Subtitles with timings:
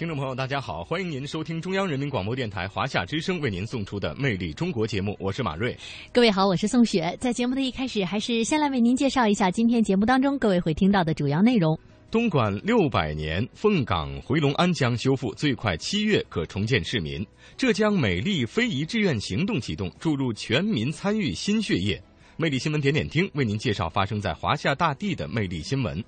[0.00, 5.76] 听众朋友，大家好，欢迎您收听中央人民广播电台华夏之声为您送出的《魅力中国》节目，我是马瑞。
[6.10, 7.14] 各位好，我是宋雪。
[7.20, 11.78] 在节目的一开始，还是先来为您介绍一下今天节目当中各位会听到的主要内容。
[12.10, 17.22] 东莞六百年，凤岗回龙安将修复，最快七月可重建市民。
[17.58, 22.02] 浙江美丽非遗志愿行动启动，注入全民参与新血液。
[22.40, 26.02] 魅力新闻点点听为您介绍发生在华夏大地的魅力新闻。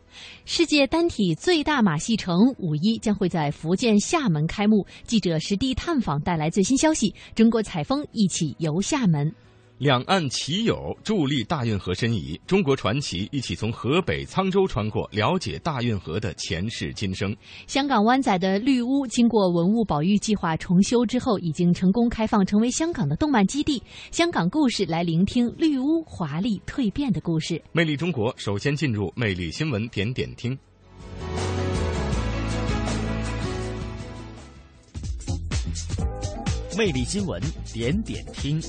[0.47, 7.15] 世界单体最大马戏城五一将会在福建厦门开幕，记者实地探访带来最新消息。
[7.35, 9.31] 中国采风一起游厦门。
[9.83, 17.37] 两岸骑友助力大运河申遗，中国传奇一起从河北沧州穿过，了解大运河的前世今生。
[17.67, 23.83] 香港湾仔的绿屋经过文物保育计划重修之后，已经成功开放，成为香港的动漫基地。
[24.13, 27.61] 香港故事来聆听绿屋华丽蜕变的故事。
[27.73, 30.57] 魅力中国首先进入魅力新闻点点听。
[36.79, 37.43] 魅力新闻
[37.75, 38.63] 点点听。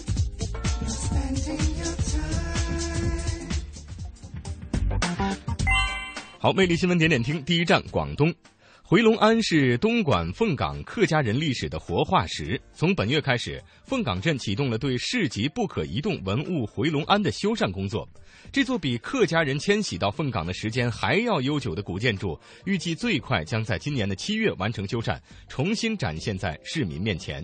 [6.39, 8.33] 好，魅力新闻点点听，第一站广东。
[8.85, 12.61] 回龙庵是东莞凤岗客家人历史的活化石。
[12.73, 18.07] 从本月开始，凤岗镇启动了对市级不可移动文物回龙庵的修缮工作。
[18.51, 25.17] 这座比客家人迁徙到凤岗的时间还要悠久的古建筑，预计最快将在今年的七月完成修缮，
[25.47, 27.43] 重新展现在市民面前。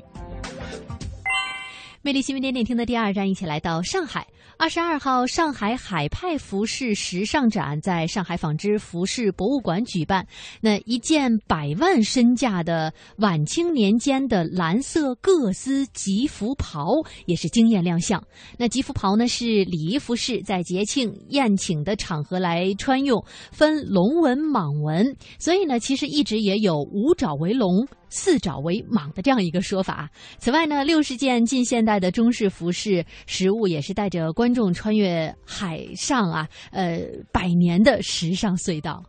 [2.02, 4.26] 魅力新闻点点听的第二站，一起来到上海。
[4.58, 10.26] 二十二号，上海海派服饰时尚展在上海纺织服饰博物馆举办。
[10.62, 16.88] 那一件百万身价的晚清年间的蓝色各丝吉服袍
[17.26, 18.24] 也是惊艳亮相。
[18.58, 23.22] 那吉服袍呢是礼仪服饰，在节庆宴请的场合来穿用，
[23.52, 27.86] 分龙纹、蟒纹，所以呢，其实一直也有五爪为龙。
[28.10, 30.10] 四爪为蟒的这样一个说法。
[30.38, 37.00] 此外呢，六十件近现代的中式服饰实物也是带着观众穿越海上啊，呃，
[37.32, 39.04] 百年的时尚隧道。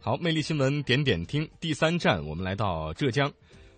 [0.00, 3.30] 好，魅力新闻点点听第三站，我们来到浙江。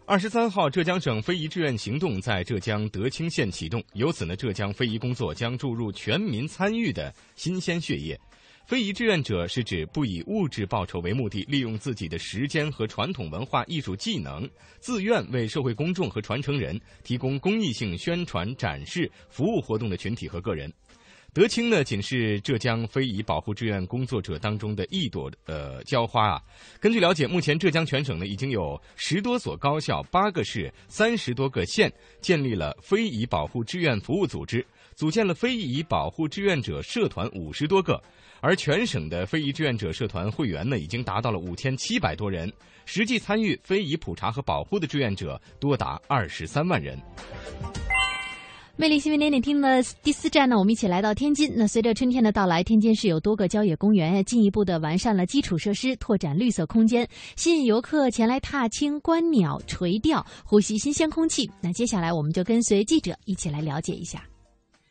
[0.07, 8.19] 二十三号，浙江省非遗志愿行动在浙江德清县启动，由此呢，浙江非遗工作将注入全民参与的新鲜血液。
[8.71, 14.49] 非遗志愿者是指不以物质报酬为目的，利用自己的时间和传统文化艺术技能，
[14.79, 20.73] 自愿为社会公众和传承人提供公益性宣传、展示、服务活动的群体和个人。
[21.33, 26.43] 德清呢，仅是浙江非遗保护志愿工作者当中的一朵呃娇花啊。
[26.81, 34.65] 根据了解，目前浙江全省呢已经有十多所高校、八个市、三十多个县建立了非遗保护志愿服务组织，
[35.01, 37.99] 组建了非遗保护志愿者社团五十多个。
[38.43, 42.53] 而全省的非遗志愿者社团会员呢，已经达到了五千七百多人，
[42.85, 46.99] 实际参与非遗普查和保护的志愿者多达二十三万人。
[48.77, 51.51] 魅力新闻点点听的第四站呢，我们一起来到天津。
[51.57, 61.51] 那随着春天的到来，天津市有多个郊野公园进一步的完善了基础设施，拓展绿色空间，吸引游客前来踏青、观鸟、垂钓、呼吸新鲜空气。
[61.63, 64.23] 那接下来我们就跟随记者一起来了解一下，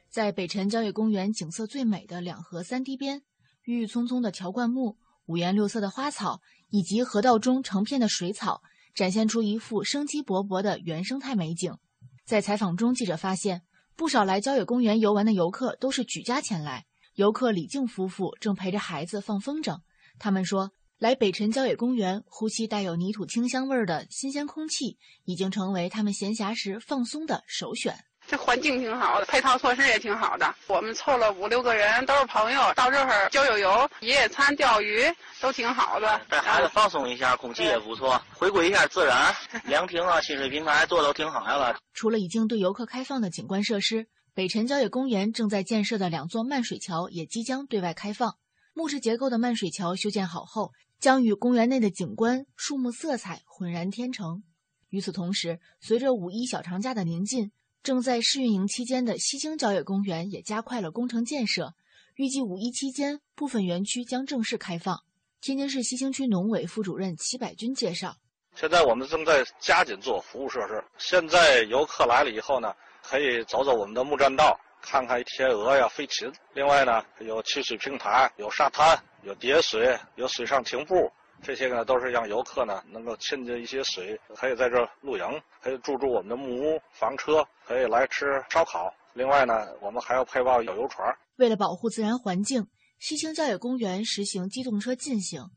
[0.10, 3.22] 在北辰郊野公园景色最美的两河三堤边。
[3.64, 4.98] 郁郁葱葱的条灌木，
[5.28, 8.64] 五颜六色的花草，以及河道中成片的水草，
[8.96, 11.78] 展现出一幅生机勃勃的原生态美景。
[12.26, 13.62] 在采访中，记者发现，
[13.96, 16.88] 不少来郊野公园游玩的游客都是举家前来。
[17.14, 19.82] 游客李静夫妇正陪着孩子放风筝。
[20.18, 28.06] 他们说，来北辰郊野公园呼吸带有泥土清香味儿的新鲜空气，已经成为他们闲暇时放松的首选。
[28.30, 30.54] 这环境挺好的，配套措施也挺好的。
[30.68, 35.04] 我们凑了五六个人，都是朋友，到这儿郊游游、野野餐、钓鱼
[35.42, 36.22] 都挺好的。
[36.30, 39.36] 带孩子放松一下，空气也不错，回归一下自然。
[39.66, 41.76] 凉亭啊、亲水平台做的都挺好了。
[41.92, 44.06] 除了已经对游客开放的景观设施，
[44.36, 48.36] 北辰郊野公园正在建设的两座漫水桥也即将对外开放。
[48.76, 54.44] 木质结构的漫水桥修建好后，将与公园内的景观、树木色彩浑然天成。
[54.90, 57.52] 与此同时，随着五一小长假的临近。
[57.82, 61.74] 正在试运营期间的西京郊野公园也加快了工程建设，
[62.16, 65.00] 预计五一期间部分园区将正式开放。
[65.40, 68.18] 天津市西青区农委副主任齐百军介绍：
[68.54, 70.84] 现在我们正在加紧做服务设施。
[70.98, 76.30] 现在游客来了以后呢，可以走走我们的木栈道，看看天鹅呀、飞禽。
[76.54, 81.10] 另外呢，有汽水平台，有沙滩，有叠水，有水上停步。
[81.42, 85.24] 这些呢，都是让游客呢能够亲近一些水，可以在这露营，
[85.62, 88.94] 可以住住我们的木屋、房车，可以来吃烧烤。
[89.14, 91.08] 另外呢，我们还要配报有游船。
[91.38, 92.68] 为了保护自然环境，
[93.00, 95.50] 西青郊野公园实行机动车禁行，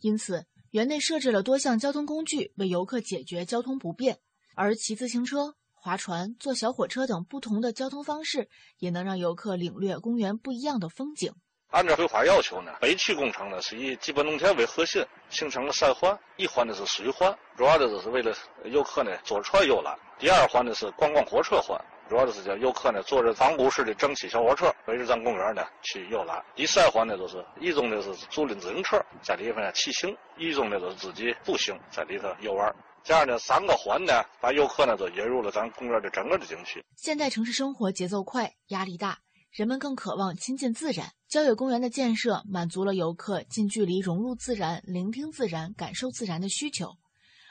[0.00, 4.18] 因此园内设置了多项交通工具，为游客解决交通不便。
[4.54, 8.48] 而骑自行车、划船、坐小火车等不同的交通方式，
[8.78, 11.32] 也能让游客领略公园不一样的风景。
[11.70, 18.34] 按照规划要求呢，北区工程呢是以基本农田为核心，形成了三环，一环呢是水环，主要的就是为了
[18.64, 32.74] 游客呢坐船游览；第二环呢是观光火车环，主要的是叫游客呢坐着仿古式的蒸汽小火车围着咱公园呢去游览；第三环呢就是一种呢是租赁自行车在里边呢骑行，一种呢就是自己步行在里头游玩。
[33.04, 36.84] 这样呢三个环呢把游客呢都引入了咱公园的整个的景区。
[36.96, 39.18] 现代城市生活节奏快，压力大。
[39.50, 46.92] 人们更渴望亲近自然，郊野公园的建设满足了游客近距离融入自然、聆听自然、感受自然的需求。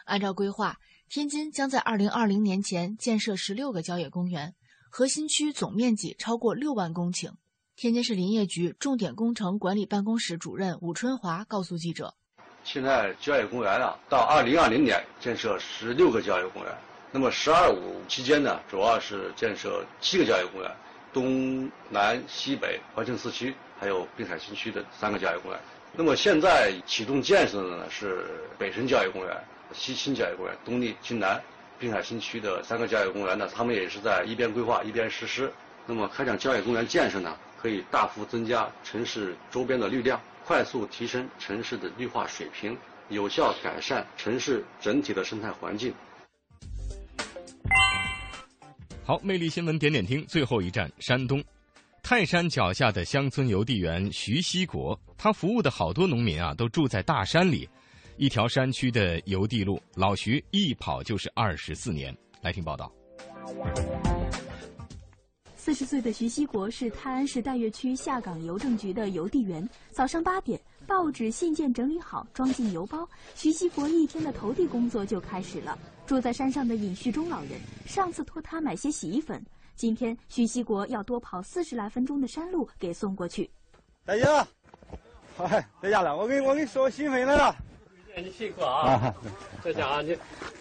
[0.06, 0.78] 按照规划，
[1.10, 4.56] 天津将在二零二零年前建设十六个郊野公园，
[4.90, 7.34] 核心区总面积超过六万公顷。
[7.76, 12.16] 天津市林业局重点工程管理办公室主任武春华告诉记者
[12.64, 16.74] ：“现在郊野公园啊，到二零二零年建设十六个郊野公园，
[17.12, 20.72] 那么‘十二五’期间呢，主要是建设七个郊野公园。”
[21.12, 25.60] 东南西北环城四区，还有滨海新区的三个郊野公园。
[25.94, 28.26] 那么现在启动建设的呢是
[28.58, 29.36] 北辰郊野公园、
[29.74, 31.42] 西青郊野公园、东丽、津南、
[31.80, 35.52] 滨海新区的三个郊野公园呢，他们也是在一边规划一边实施。
[35.88, 42.78] 那么开展郊野公园建设呢，可以大幅增加城市周边的绿量，快速提升城市的绿化水平，
[43.08, 45.92] 有效改善城市整体的生态环境。
[49.10, 51.44] 好，魅力新闻点点听，最后一站山东，
[52.04, 57.68] 泰山脚下的乡村邮递员徐锡国，他服务的好多农民啊，都住在大山里，
[58.18, 62.16] 一条山区的邮递路，老徐一跑就是二十四年。
[62.44, 62.94] 来听报道。
[65.56, 70.62] 四十岁的徐锡国是泰安市岱岳区下岗邮政局的邮递员，早上八点。
[70.90, 73.08] 报纸、信件整理好，装进邮包。
[73.36, 75.78] 徐锡国一天的投递工作就开始了。
[76.08, 77.52] 住在山上的尹旭忠老人，
[77.86, 79.40] 上次托他买些洗衣粉，
[79.76, 83.48] 今天徐锡国要多跑四十来分钟的山路给送过去。
[84.04, 84.48] 再见了，
[85.38, 86.18] 哎，在家了。
[86.18, 87.56] 我给我给你收洗衣粉来了。
[88.18, 89.14] 你辛苦啊！
[89.64, 90.18] 这家伙你，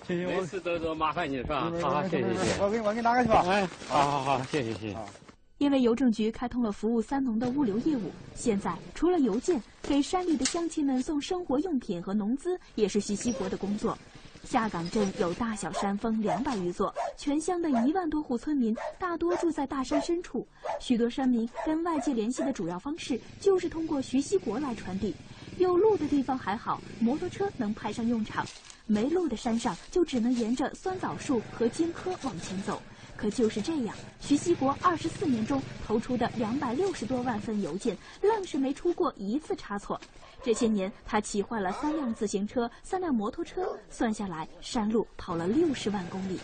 [0.07, 1.73] 每次都都麻烦你是吧？
[1.81, 2.63] 好好谢谢谢谢。
[2.63, 3.45] 我给我给你拿过去吧。
[3.49, 5.28] 哎，好好好，谢谢谢谢。
[5.59, 13.99] 因为邮政局开通了服务三农的物流业务，现在除了邮件，给山里的乡亲们送生活用品和农资也是徐锡国的工作。
[14.45, 20.47] 下岗镇有大小山峰两百余座，全乡的一万多户村民大多住在大山深处，
[20.79, 25.13] 许多山民跟外界联系的主要方式就是通过徐锡国来传递。
[25.59, 28.47] 有路的地方还好，摩托车能派上用场；
[28.87, 32.81] 没路的山上就只能沿着酸枣树和荆轲往前走。
[33.19, 40.01] 可就是这样，徐锡国二十四年中投出的两百六十多万份邮件，愣是没出过一次差错。
[40.41, 46.39] 这些年，他骑坏了三辆自行车、三辆摩托车，算下来，山路跑了六十万公里。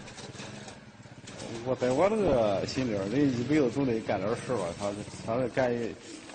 [1.65, 4.65] 我在我这个心里，人一辈子总得干点事吧。
[4.77, 4.93] 他
[5.25, 5.73] 他干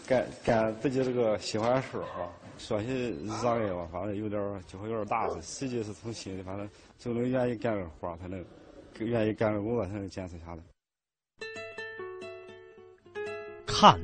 [0.08, 2.32] 干干自己这个喜欢的事啊。
[2.58, 4.42] 说起让人吧，反正有点
[4.72, 8.42] 就会有点大，实际是从心里，反正就能愿意干个活才能。
[9.06, 10.64] 愿意干的工作才能坚持下来。
[13.66, 14.00] 看，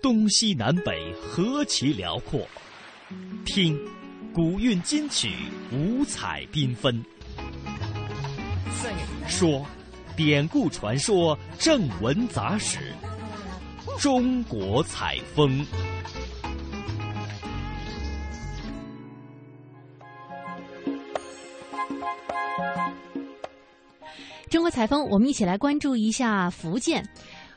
[0.00, 2.46] 东西南北何其辽阔；
[3.44, 3.78] 听，
[4.32, 5.32] 古韵今曲
[5.72, 7.02] 五彩缤纷；
[9.26, 9.66] 说，
[10.16, 12.92] 典故传说正文杂史。
[13.98, 15.66] 中国采风。
[24.70, 27.06] 采风，我们一起来关注一下福建。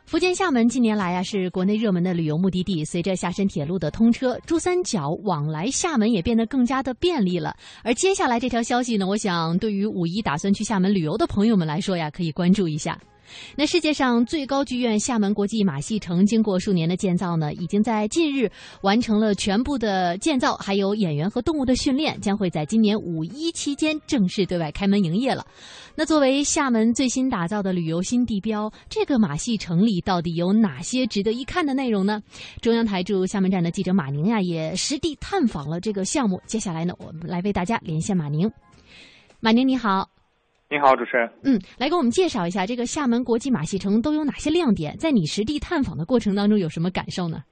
[0.06, 2.84] 福建厦门近年来呀是国内热门的旅游目的地。
[2.84, 7.56] 随着厦深铁路的通车，珠三角往来厦门也变得更加的便利了。
[7.84, 13.00] 而接下来这条消息呢，我想对于五一打算去厦门旅游的朋友们来说呀，可以关注一下。
[13.56, 25.46] 那世界上最高剧院厦门国际马戏城，经过数年的建造呢，已经在近日完成了全部的建造，还有演员和动物的训练，将会在今年五一期间正式对外开门营业了。
[25.96, 32.22] 那作为厦门最新打造的旅游新地标，这个马戏城里到底有哪些值得一看的内容呢？
[32.62, 36.42] 中央台驻厦门站的记者马宁呀，也实地探访了这个项目。
[36.46, 38.50] 接下来呢，我们来为大家连线马宁。
[39.40, 40.08] 马宁你好，
[40.72, 41.30] 你好，主持人。
[41.44, 44.96] 嗯，来给我们介绍一下这个厦门国际马戏城都有哪些亮点？
[44.96, 47.44] 在你实地探访的过程当中，有什么感受呢？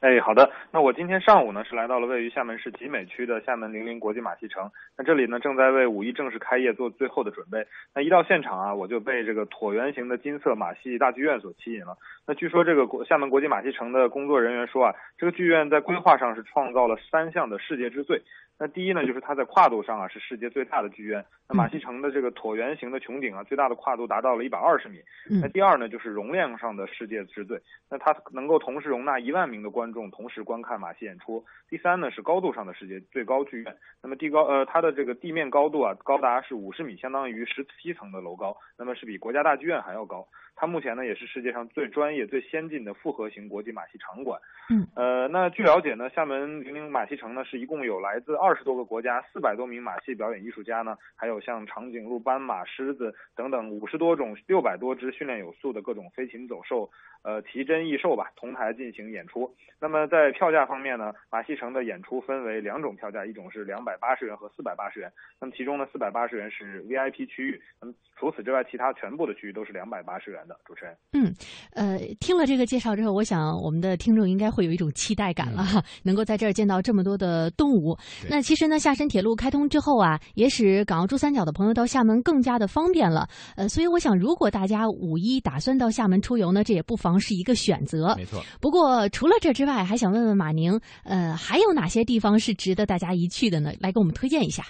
[0.00, 0.48] 哎，好的。
[0.72, 4.64] 那我今天上午呢是来到了位于厦门市集美区的厦门零零国际马戏城。
[4.96, 7.66] 那这里呢正在为五一正式开业做最后的准备。
[7.94, 11.98] 那一到现场啊，我就被这个椭圆形的金色马戏大剧院所吸引了。
[12.28, 18.22] 那据说这个国厦门国际马戏城的工作人员说啊，这个剧院在规划上是创造了三项的世界之最。
[18.58, 21.24] 那第一呢，就是它在跨度上啊是世界最大的剧院。
[21.48, 24.98] 那马戏城的这个椭圆形的穹顶啊，最大的跨度达到了一百二十米。
[25.40, 27.58] 那第二呢，就是容量上的世界之最。
[27.88, 31.42] 那它能够同时容纳一万名的观众同时观看马戏演出。
[31.70, 33.74] 第三呢，是高度上的世界最高剧院。
[34.02, 38.54] 那么地高呃，它的这个地面高度啊，高达是五十米，相当于十七层的楼高。
[38.76, 40.26] 那么是比国家大剧院还要高。
[40.60, 44.40] 它目前呢，也是世界上最专业、最先进的复合型国际马戏场馆。
[44.70, 56.90] 嗯，呃，那据了解呢，厦门零零马戏城呢，是一共有来自二十多个国家四百多名马戏表演艺术家呢，还有像长颈鹿、斑马、狮子等等五十多种、六百多只训练有素的各种飞禽走兽，
[57.22, 59.54] 呃，奇珍异兽吧，同台进行演出。
[59.80, 65.10] 那么在票价方面呢，马戏城的演出分为两种票价，一种是两百八十元和四百八十元。
[65.40, 70.58] 那么其中呢，四百八十元是 VIP 区域，那么除此之外，其他全部的区域都是两百八十元的。
[70.64, 71.32] 主持人，嗯，
[71.72, 77.96] 呃，听了这个介绍之后，我想我们的听众应该会有一种期待感了，哈，能够在这儿见到这么多的动物。
[78.28, 83.28] 那其实呢，厦深铁路开通之后啊，也使港澳珠三角的朋友到厦门更加的方便了。
[83.56, 88.14] 呃，所以我想，如果大家五一打算到厦门出游呢，这也不妨是一个选择。
[88.16, 88.42] 没错。
[88.60, 93.72] 不过除了这之外，还想问问马宁，呃，还有哪些地方是值得大家一去的呢？
[93.80, 94.64] 来给我们推荐一下。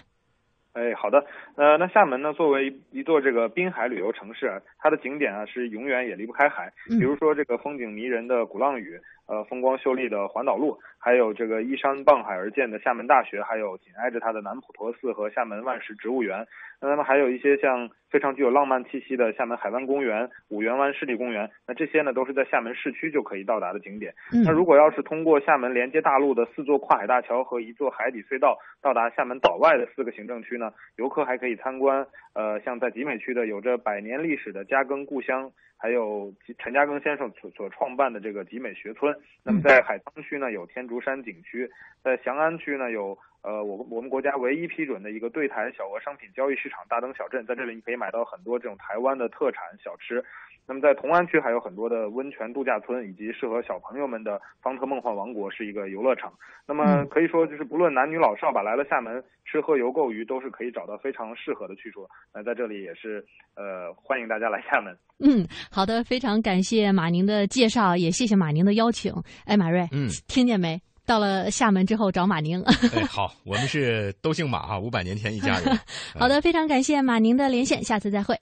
[0.79, 1.27] 哎，好的。
[1.57, 6.73] 呃，那厦门呢，作为一座这个滨海旅游城市，它的景点啊是永远也离不开海。
[6.87, 16.47] 比如说这个风景迷人的鼓浪屿，呃，风光秀丽的环岛路，还有这个依山傍海而建的厦门大学，还有紧挨着它的南普陀寺和厦门万石植物园。
[16.81, 21.51] 那么还有一些像非常具有浪漫气息的厦门海湾公园、五缘湾湿地公园。
[21.67, 24.15] 那这些呢，都是在厦门市区就可以到达的景点。
[24.45, 31.49] 那如果要是通过厦门连接大陆的四座跨海大桥和一座海底隧道到达厦门岛外的四个行政区呢，游客还可以。
[31.49, 39.17] 可以参观，呃，像在集美区的有着百年历史的嘉庚故乡，还有陈嘉庚先生所所创办的这个集美学村。
[39.43, 41.67] 那么在海沧区呢，有天竺山景区；
[42.05, 50.23] 在翔安区呢，有呃，我我们国家唯一批准的一个对台小额商品交易市场大灯小镇，在这里你可以买到很多这种台湾的特产小吃。
[50.67, 56.31] 那么在同安区还有很多的温泉度假村，以及适合小朋友们的方特梦幻王国是一个游乐场。
[56.67, 62.07] 那么可以说，就是不论男女老少吧，来了厦门吃喝游购娱都是可以找到非常适合的去处。
[62.35, 64.95] 那在这里也是呃欢迎大家来厦门。
[65.21, 69.11] 嗯，好的，非常感谢马宁的介绍，也谢谢马宁的邀请。
[69.47, 70.79] 哎，马瑞，嗯，听见没？
[71.09, 72.63] 到了厦门之后找马宁。
[72.93, 75.81] 哎，好，我们是都姓马哈，五百年前一家人。
[76.15, 78.39] 好的，非常感谢马宁的连线，下次再会。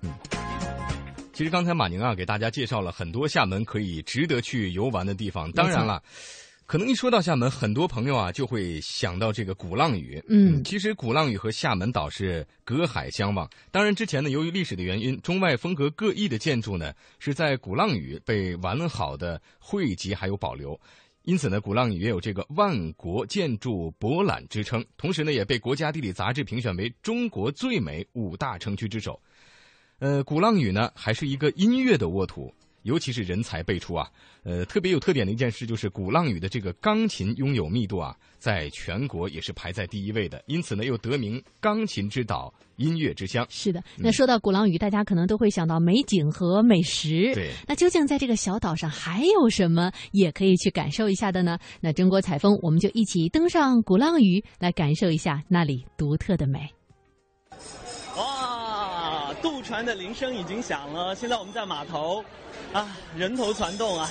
[0.00, 0.10] 嗯。
[1.32, 5.50] 其实刚才马宁啊给大家介绍了很多厦门可以值得去游玩的地方。
[5.50, 6.00] 当然了，
[6.66, 10.22] 可能一说到厦门，很多朋友啊就会想到这个鼓浪屿。
[10.28, 13.50] 嗯，其实鼓浪屿和厦门岛是隔海相望。
[13.72, 20.80] 当然之前呢，由于历史的原因，中外风格各异的建筑呢是在鼓浪屿被完好的汇集还有保留。
[21.24, 24.84] 因此呢，鼓浪屿也有这个万国建筑博览之称。
[24.98, 29.18] 同时呢，也被国家地理杂志评选为中国最美五大城区之首。
[30.00, 32.52] 呃，鼓浪屿呢，还是一个音乐的沃土，
[32.84, 34.08] 尤其是人才辈出啊。
[34.44, 40.42] 呃，特别有特点的一件事就是，鼓浪屿的这个钢琴拥有密度啊，在全国也是排在第一位的。
[40.46, 43.46] 因此呢，又得名“钢琴之岛”“音乐之乡”。
[43.50, 47.32] 是的，那说到鼓浪屿，大家可能都会想到美景和美食。
[47.34, 51.58] 对，那究竟在这个小岛上还有什么也可以去感受一下的呢？
[51.80, 56.68] 那中国采风，我们就一起登上鼓浪屿，来感受一下那里独特的美。
[59.44, 62.24] 渡船的铃声已经响了，现在我们在码头，
[62.72, 64.10] 啊，人头攒动啊。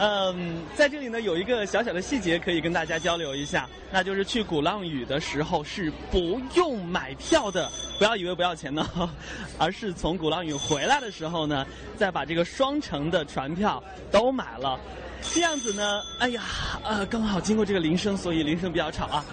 [0.00, 8.84] 嗯，在这里呢，有一个小小的细节可以跟大家交流一下，那就是去鼓浪屿的时候是不用买票的，不要以为不要钱呢，
[9.56, 11.64] 而是从鼓浪屿回来的时候呢，
[11.96, 13.80] 再把这个双程的船票
[14.10, 14.80] 都买了，
[15.22, 16.42] 这样子呢，哎呀，
[16.84, 19.24] 呃，刚好经过这个铃声，所以铃声比较吵啊。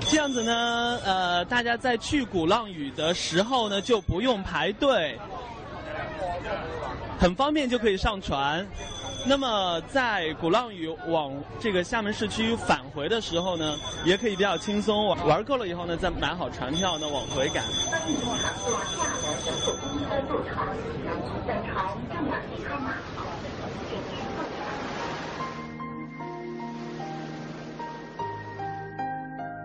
[0.00, 5.18] 这样子呢，呃，大家在去鼓浪屿的时候呢，就不用排队。
[7.18, 8.66] 很方便就可以上船。
[9.28, 13.74] 那么在鼓浪屿往这个厦门市区返回的时候呢，
[14.04, 17.64] 也可以比较轻松玩玩够了以后呢，再买好船票呢往回赶。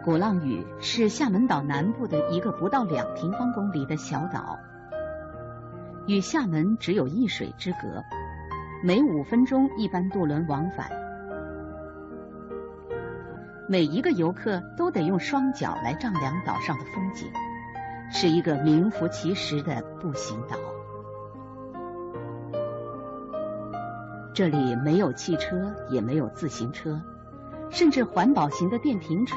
[0.03, 4.57] 鼓浪屿是厦门岛南部的一个不到两平方公里的小岛，
[6.07, 8.03] 与厦门只有一水之隔，
[8.83, 10.89] 每五分钟一班渡轮往返，
[13.69, 17.31] 每一个游客都得用双脚来丈量岛上的风景，
[18.11, 20.57] 是一个名副其实的步行岛。
[24.33, 26.99] 这里没有汽车，也没有自行车。
[27.71, 29.35] 甚至环保型的电瓶车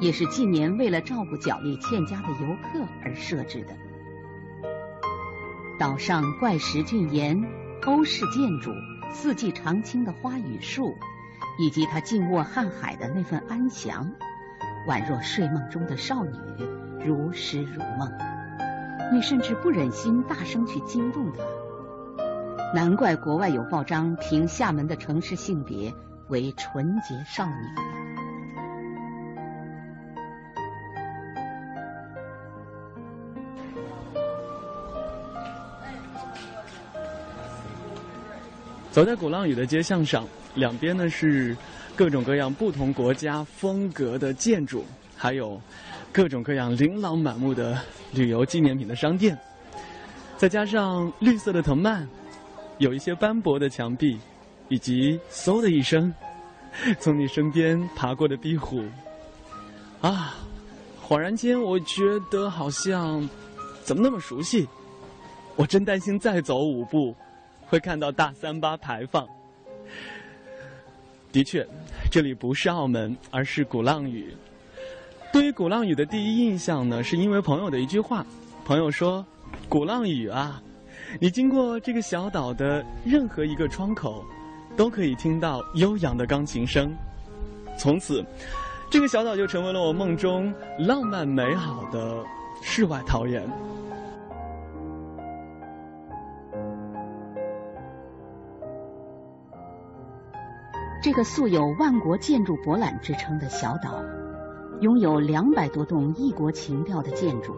[0.00, 3.76] 也是近年为了照顾脚力欠佳的游客而设置的。
[5.78, 7.44] 岛上怪石峻岩、
[7.84, 8.72] 欧式建筑、
[9.10, 10.94] 四季常青的花与树，
[11.58, 14.10] 以及他静卧瀚海的那份安详，
[14.88, 16.30] 宛若睡梦中的少女，
[17.04, 18.10] 如诗如梦。
[19.12, 21.38] 你甚至不忍心大声去惊动她。
[22.74, 25.92] 难怪国外有报章评厦门的城市性别。
[26.28, 27.52] 为纯洁少女。
[38.90, 41.56] 走在鼓浪屿的街巷上，两边呢是
[41.96, 44.84] 各种各样不同国家风格的建筑，
[45.16, 45.60] 还有
[46.12, 47.76] 各种各样琳琅满目的
[48.12, 49.36] 旅游纪念品的商店，
[50.36, 52.08] 再加上绿色的藤蔓，
[52.78, 54.16] 有一些斑驳的墙壁。
[54.68, 56.12] 以及嗖的一声，
[57.00, 58.82] 从你身边爬过的壁虎，
[60.00, 60.34] 啊！
[61.06, 63.28] 恍然间，我觉得好像
[63.82, 64.66] 怎么那么熟悉？
[65.54, 67.14] 我真担心再走五步
[67.66, 69.28] 会看到大三巴牌坊。
[71.30, 71.66] 的确，
[72.10, 74.34] 这里不是澳门，而是鼓浪屿。
[75.32, 78.24] 对于鼓浪屿的第一印象呢，是因为朋友的一句话。
[78.64, 79.24] 朋友说
[79.68, 80.62] ：“鼓浪屿啊，
[81.20, 84.24] 你经过这个小岛的任何一个窗口。”
[84.76, 86.92] 都可以听到悠扬的钢琴声，
[87.78, 88.24] 从此，
[88.90, 92.24] 这个小岛就成为了我梦中浪漫美好的
[92.60, 93.48] 世外桃源。
[101.02, 104.02] 这个素有“万国建筑博览”之称的小岛，
[104.80, 107.54] 拥有两百多栋异国情调的建筑，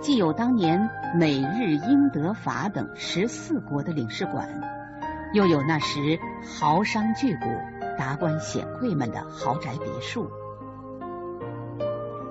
[0.00, 4.75] 既有当年美日英德法等十四国的领事馆。
[5.36, 6.18] 又有那时
[6.58, 7.46] 豪商巨贾、
[7.98, 10.30] 达官显贵们的豪宅别墅，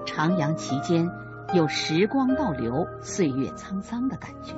[0.08, 1.08] 徜徉其间，
[1.54, 4.56] 有时光倒流、岁月沧桑的感觉。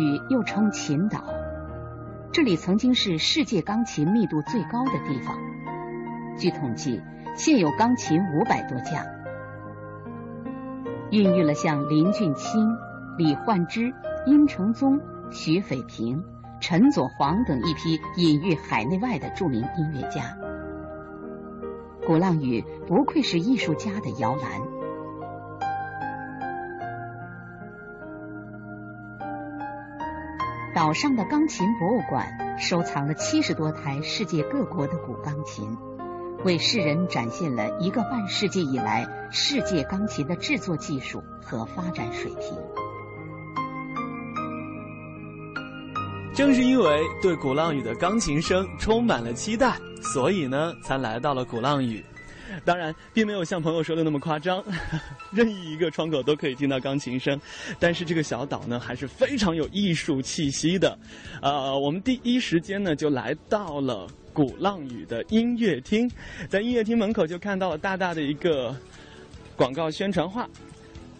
[0.00, 1.22] 屿又称琴岛，
[2.32, 5.36] 这里曾经是世界钢琴密度最高的地方。
[6.38, 7.02] 据统计，
[7.34, 9.04] 现有钢琴五百多架，
[11.10, 12.66] 孕育了像林俊卿、
[13.18, 13.92] 李焕之、
[14.26, 14.98] 殷承宗、
[15.30, 16.24] 徐斐平、
[16.60, 20.34] 陈佐黄等一批隐喻海内外的著名音乐家。
[22.06, 24.69] 鼓浪屿不愧是艺术家的摇篮。
[30.80, 32.26] 岛上的钢琴博物馆
[32.58, 35.76] 收藏了七十多台世界各国的古钢琴，
[36.42, 42.56] 为世人展现了一个半世纪以来世界钢琴的制作技术和发展水平。
[46.34, 52.02] 正是因为对鼓浪屿的钢琴声充满了期待，所以呢，才来到了鼓浪屿。
[52.64, 54.62] 当然，并没有像朋友说的那么夸张，
[55.32, 57.40] 任意一个窗口都可以听到钢琴声。
[57.78, 60.98] 但是这个小岛呢，还是非常有艺术气息的。
[61.42, 66.10] 呃，我们第一时间呢，就来到了鼓浪屿的音乐厅，
[66.48, 68.74] 在音乐厅门口就看到了大大的一个
[69.56, 70.48] 广告宣传画：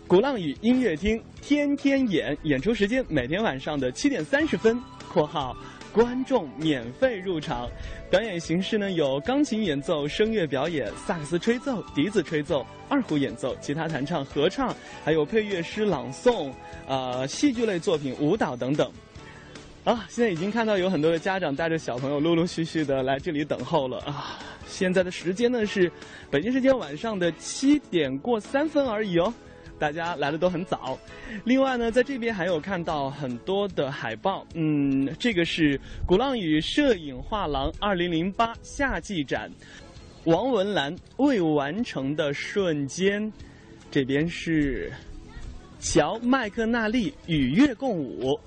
[0.06, 4.80] 鼓浪屿音乐厅天天演，演出时间每天晚上的七点三十分
[5.12, 5.56] （括号）。
[5.92, 7.68] 观众免费入场，
[8.08, 14.74] 表演形式呢有钢琴演奏、声乐表演、萨克斯吹奏、笛子吹奏、二胡演奏、吉他弹唱、合唱，
[15.04, 16.52] 还有配乐诗朗诵、
[16.86, 18.90] 呃戏剧类作品、舞蹈等等。
[19.82, 24.38] 啊，现在已经看到有很多的家长带着小朋友陆陆续续的来这里等候了啊！
[24.68, 25.90] 现在的时间呢是
[26.30, 29.32] 北京时间晚上的七点过三分而已哦。
[29.80, 30.96] 大家来的都很早。
[31.44, 39.50] 另外呢，在这边还有看到很多的海报，嗯，这个是鼓浪屿摄影画廊二零零八夏季展，
[40.24, 43.32] 王文兰未完成的瞬间，
[43.90, 44.92] 这边是
[45.80, 48.38] 乔麦克纳利与月共舞，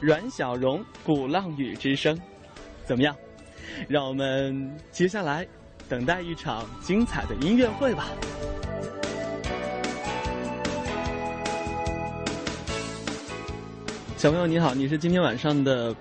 [0.00, 2.18] 阮小荣鼓浪屿之声，
[2.86, 3.14] 怎么样？
[3.86, 5.46] 让我们接下来
[5.90, 8.08] 等待一场精彩的音乐会吧。
[14.18, 15.94] 小朋友你好，你是今天晚上的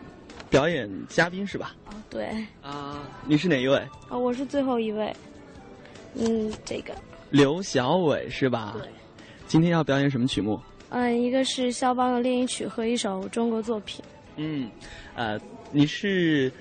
[0.50, 1.76] 表演嘉宾是吧？
[1.86, 2.28] 哦，对。
[2.64, 3.78] 啊，你是哪一位？
[4.10, 5.16] 啊，我是最后一位。
[6.16, 6.96] 嗯，这个。
[7.30, 8.76] 刘小伟是吧？
[8.76, 8.90] 对。
[9.46, 10.60] 今天要表演什么曲目？
[10.90, 14.04] 嗯，一个是肖邦的练习曲和一首中国作品。
[14.36, 14.68] 嗯，
[15.14, 15.40] 呃，
[15.72, 16.52] 你是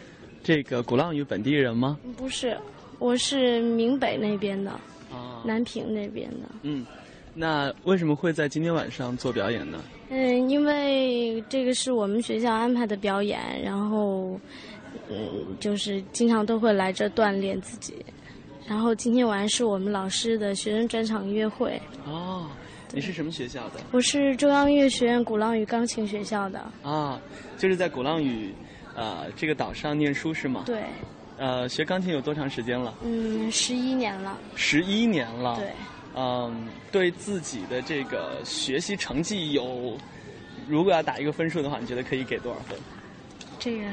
[0.44, 1.98] 这个鼓浪屿本地人吗？
[2.18, 2.54] 不是，
[2.98, 4.70] 我是闽北那边的，
[5.10, 6.48] 啊，南平那边的。
[6.64, 6.84] 嗯，
[7.32, 9.82] 那为什么会在今天晚上做表演呢？
[10.08, 14.38] 嗯，因为这个是我们学校安排的表演，然后，
[15.08, 17.94] 嗯，就是经常都会来这锻炼自己。
[18.66, 21.80] 然后今天晚上是我们老师的学生专场音乐会。
[22.04, 22.48] 哦，
[22.92, 23.80] 你是什么学校的？
[23.92, 26.60] 我是中央音乐学院鼓浪屿钢琴学校的。
[26.82, 27.20] 啊，
[27.56, 28.52] 就是在鼓浪屿，
[28.94, 30.64] 呃，这个岛上念书是吗？
[30.66, 30.82] 对。
[31.38, 32.94] 呃，学钢琴有多长时间了？
[33.04, 34.38] 嗯，十一年了。
[34.54, 35.56] 十一年了。
[35.56, 35.70] 对。
[36.18, 39.98] 嗯，对自己的这个学习成绩有，
[40.66, 42.78] 如果要打一个分数的话，你觉得可以给多少分？
[43.58, 43.84] 这个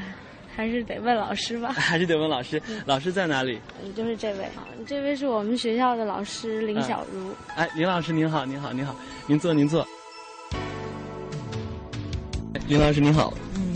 [0.56, 1.72] 还是得问老师吧。
[1.76, 3.60] 还是得问老师，老师在哪里？
[3.84, 7.30] 也就是这位啊，这位是我们学校的老师林小茹。
[7.56, 9.86] 哎，林老师您好，您好，您好，您坐，您坐。
[12.66, 13.34] 林老师您好。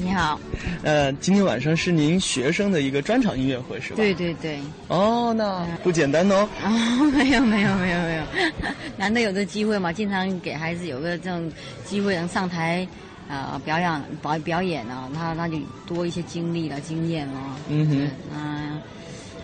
[0.09, 0.41] 嗯，你好。
[0.83, 3.97] 呃，今天晚上是您学生的一个专场音乐会是吧？
[3.97, 4.59] 对对对。
[4.89, 6.49] 哦，那不简单哦。
[6.65, 8.25] 哦，没有没有没有没有，
[8.97, 11.51] 难得有这机会嘛，经常给孩子有个这种
[11.85, 12.89] 机会能上台，
[13.29, 17.41] 啊，表演表表演啊，那那就多一些经历了经验了。
[17.69, 18.11] 嗯哼。
[18.35, 18.81] 嗯，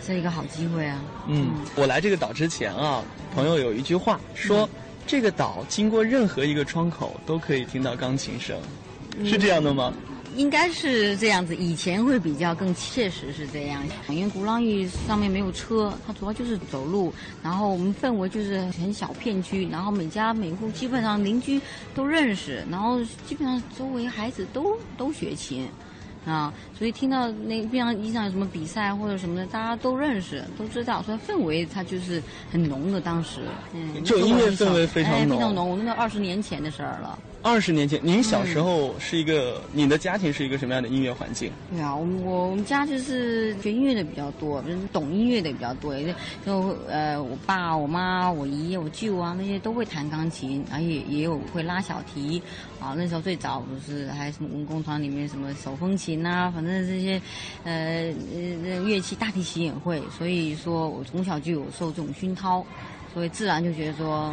[0.05, 0.99] 是一个好机会啊。
[1.29, 3.03] 嗯，我来这个岛之前啊，
[3.35, 4.69] 朋友有一句话说，
[5.07, 8.57] 这个岛经过任何一个窗口都可以听到钢琴声，
[9.25, 9.93] 是这样的吗？
[10.37, 21.61] 应该是这样子，以前会比较更切实是这样，因为鼓浪屿上面没有车，它主要就是走路，然后我们氛围就是很小片区，然后每家每户基本上邻居
[21.95, 25.69] 都认识，然后基本上周围孩子都都学琴。
[26.27, 32.99] 啊，所以听到那边上一上有什么比赛或者什么的，大家都认识，都知道，所以氛围它就是很浓的。
[32.99, 33.41] 当时，
[33.75, 35.85] 嗯，就音乐氛围非常浓，非常浓。
[35.85, 37.19] 那二十年前的事儿了。
[37.45, 41.53] 二十年前，您小时候是一个，你的家庭是一个什么样的音乐环境？
[41.71, 45.95] 对啊，我我我们家就是学音乐的比较多，就是懂音乐的比较多。
[46.47, 52.43] 就呃，我爸、我妈、我姨、我舅啊，那些都会弹钢琴，而且也有会拉小提。
[52.81, 57.21] 啊，那时候最早不是还什么文工团里面什么手风琴呐，反正这些，
[57.65, 60.03] 呃呃乐器大提琴也会。
[60.17, 62.65] 所以说我从小就有受这种熏陶。
[63.15, 64.33] 所以自然就觉得说，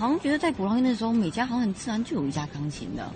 [0.00, 3.08] 好像觉得在鼓浪屿那时候，每家好像很自然就有一架钢琴的，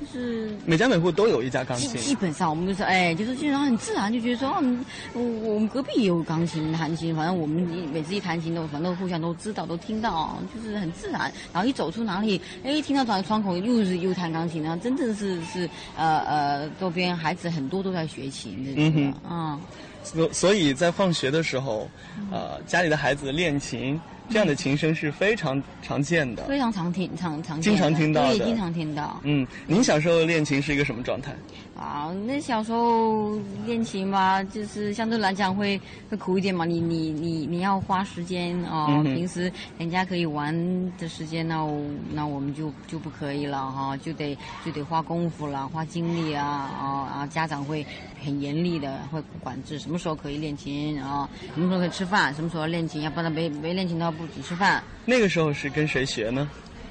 [0.00, 2.00] 就是每家每户都有一架钢琴。
[2.00, 4.82] 基本上我们就是哎，就是基本上很自然就觉得说，嗯，
[5.12, 7.60] 我我们隔壁也有钢琴弹琴，反正我们
[7.92, 11.30] 每次一弹琴都反正互相都知道都听到，就是很自然。
[11.52, 19.60] 然后一走出哪里，哎，听到窗窗口又是又弹钢琴，然后真正是是呃呃，周边孩子很多都在学琴，嗯哼，啊，
[20.02, 21.86] 所所以在放学的时候，
[22.30, 24.00] 呃，家里的孩子练琴。
[24.30, 29.20] 这样的琴声是非常常见的，非常常听常常经常听到的，对，经常听到。
[29.24, 31.34] 嗯，您小时候练琴是一个什么状态？
[31.78, 36.64] 啊，那小时候练琴嘛，就是相对来讲会会苦一点嘛。
[36.64, 40.52] 你你你你要花时间哦，平时人家可以玩
[40.98, 41.64] 的时间，那
[42.12, 47.26] 那我们就就不可以了哈，就得就得花功夫了，花精力啊啊啊！
[47.28, 47.86] 家长会
[48.24, 51.30] 很严厉的会管制，什么时候可以练琴啊？
[51.54, 52.34] 什么时候可以吃饭？
[52.34, 53.02] 什么时候练琴？
[53.02, 54.82] 要不然没没练琴的话不准吃饭。
[55.04, 56.50] 那个时候是跟谁学呢？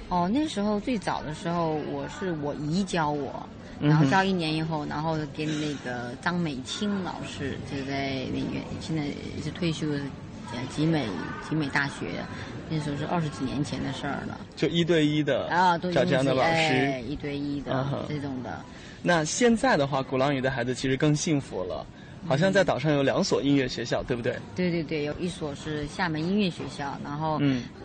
[0.09, 3.45] 哦，那时候最早的时候，我是我姨教我。
[3.79, 9.03] 然后教一年以后，然后给那个张美清老师，就在那个现在
[9.43, 9.99] 是退休的
[10.75, 11.05] 集美
[11.47, 12.25] 集美大学，
[12.71, 14.39] 那时候是二十几年前的事儿了。
[14.55, 18.59] 就一对一的啊，找这样的老师，一对一的这种的。
[19.03, 21.85] 那现在的话，鼓浪屿的孩子其实更幸福了。
[22.27, 24.37] 好像在岛上有两所音乐学校，对不对？
[24.55, 27.39] 对对对，有一所是厦门音乐学校，然后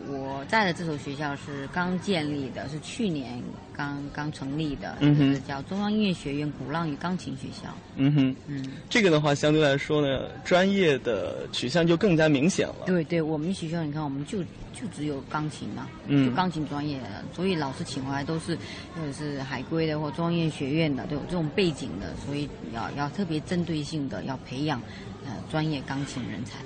[0.09, 3.41] 我在的这所学校是刚建立的，是去年
[3.75, 7.69] 刚刚成立的，就是叫中央音乐学院鼓浪屿钢琴学校。
[7.97, 12.87] 嗯哼，嗯，这个的话相对来说呢，专业的取向就更加明显了。
[12.87, 16.99] 对对，我们学校你看，我们就就只有钢琴嘛，嗯就钢琴专业，
[17.35, 18.57] 所以老师请回来都是，
[18.97, 24.81] 或者是海归的或中央音乐学院的，都有这种背景的，所以要要特别针对性的要培养，
[25.27, 26.59] 呃，专业钢琴人才。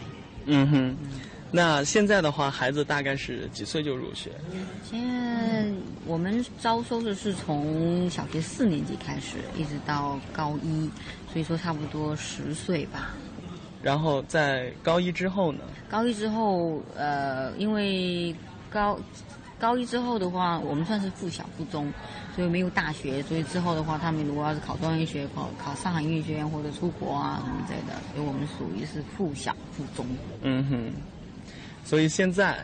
[0.46, 0.96] 嗯哼，
[1.50, 4.30] 那现在的话，孩子大概是几岁就入学？
[4.88, 5.66] 现在
[6.06, 10.88] 我们招收的是从小学四年级开始，一直到高一，
[11.32, 13.14] 所以说差不多十岁吧。
[13.82, 15.60] 然后在高一之后呢？
[15.88, 18.34] 高一之后，呃，因为
[18.70, 18.98] 高
[19.58, 21.92] 高一之后的话，我们算是附小附中，
[22.36, 30.06] 所以没有大学，所以之后的话，他们如果要是考中央音乐学考考上海音乐学院或者出国啊什么之类的，所以我们属于是附小附中。
[30.42, 30.92] 嗯哼。
[31.82, 32.58] 所以现在，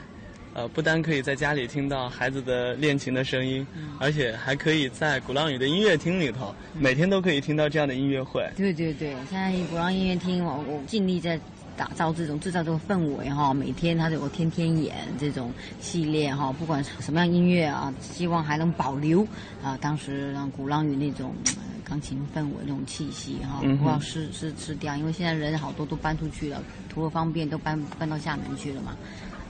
[0.53, 3.67] 呃，不单可以在家里听到孩子的练琴的声音，
[3.99, 8.47] 而且还可以在鼓浪屿的音乐厅里头，每天都可以听到这样的音乐会。
[8.55, 11.41] 对对对，现在鼓浪音乐厅，我我尽力在
[11.83, 13.53] 打造这种制造这个氛围哈。
[13.53, 19.27] 每天他有个天天演这种系列哈，不管什么样音乐啊，希望还能保留
[19.65, 21.35] 啊当时让鼓浪屿那种
[21.83, 24.95] 钢琴氛围那种气息哈，不要失失失掉。
[24.97, 26.63] 因为现在人好多都搬出去了。
[26.89, 28.97] 图个方便，都搬搬到厦门去了嘛，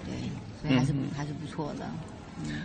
[0.06, 0.14] 对，
[0.62, 1.86] 所以还是还是不错的。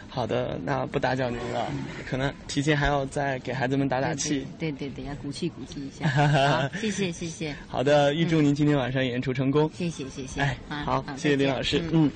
[0.07, 1.67] 好的，那不打搅您了，
[2.09, 4.45] 可能提前还要再给孩子们打打气。
[4.57, 6.07] 对对对，要鼓气鼓气一下。
[6.09, 7.55] 好，谢谢谢谢。
[7.67, 9.69] 好的，预祝您今天晚上演出成功。
[9.73, 10.41] 谢谢谢谢。
[10.41, 11.81] 哎，好，谢谢林老师。
[11.91, 12.09] 嗯。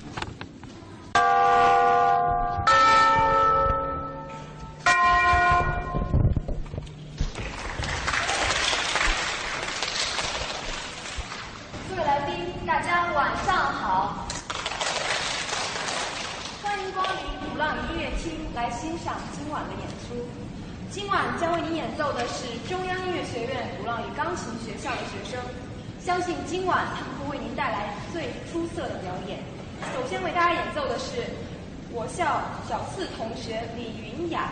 [32.68, 34.48] 小四同学李云雅，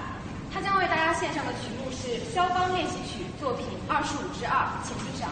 [0.53, 5.31] 她将为大家献上的曲目是肖邦练习曲作品二十五之二，请欣赏。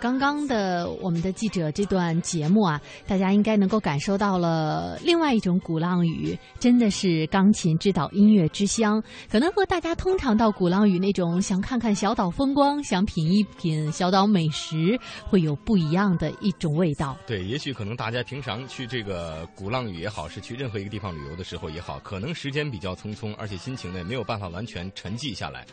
[0.00, 9.02] 刚刚的我们的记者这段节目啊，大家应该能够感受到了另外一种鼓浪屿，真的是钢琴之岛、音乐之乡。
[9.30, 17.14] 可能和大家通常到鼓浪屿那种想看看小岛风光、想品一品小岛美食，会有不一样的一种味道。
[17.26, 25.66] 对，也许可能大家平常去这个鼓浪屿也好，是去任何一个地方旅游的时候也好，可能时间比较匆匆，而且心情呢没有办法完全沉寂下来。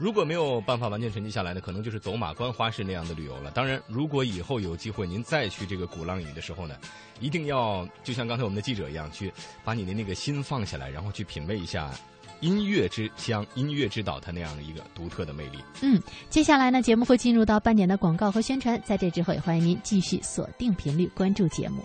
[0.00, 3.50] 如果没有办法完全沉寂下来呢，可能就是走马观花式那样的旅游了。
[3.50, 6.74] 当然，如果以后有机会您再去这个鼓浪屿的时候呢，
[7.20, 9.30] 一定要就像刚才我们的记者一样，去
[9.62, 11.90] 把你的那个心放下来，然后去品味一下
[12.40, 15.58] 音乐之乡、音乐之岛它那样的一个独特的魅力。
[15.82, 21.84] 嗯，接下来呢，节目会进入到半点的广告和宣传，在这之后也欢迎您继续锁定频率关注节目。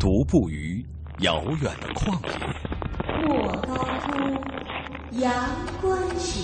[0.00, 0.82] 独步于
[1.18, 5.30] 遥远的旷野，莫高窟阳
[5.78, 6.40] 关雪，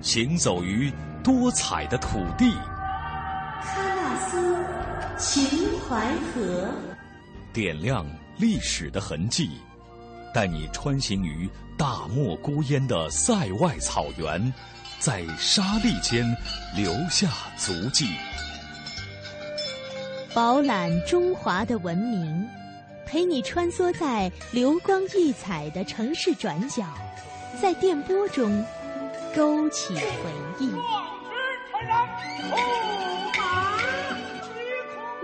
[0.00, 0.90] 行走于
[1.22, 2.46] 多彩的土地，
[3.62, 4.64] 喀纳斯
[5.18, 6.70] 秦淮河，
[7.52, 8.06] 点亮
[8.38, 9.50] 历史的痕迹，
[10.32, 14.50] 带你穿行于大漠孤烟的塞外草原，
[14.98, 16.24] 在沙砾间
[16.74, 18.06] 留下足迹。
[20.36, 22.46] 饱览中华的文明，
[23.06, 26.84] 陪你穿梭在流光溢彩的城市转角，
[27.58, 28.62] 在电波中
[29.34, 30.02] 勾起回
[30.60, 30.70] 忆。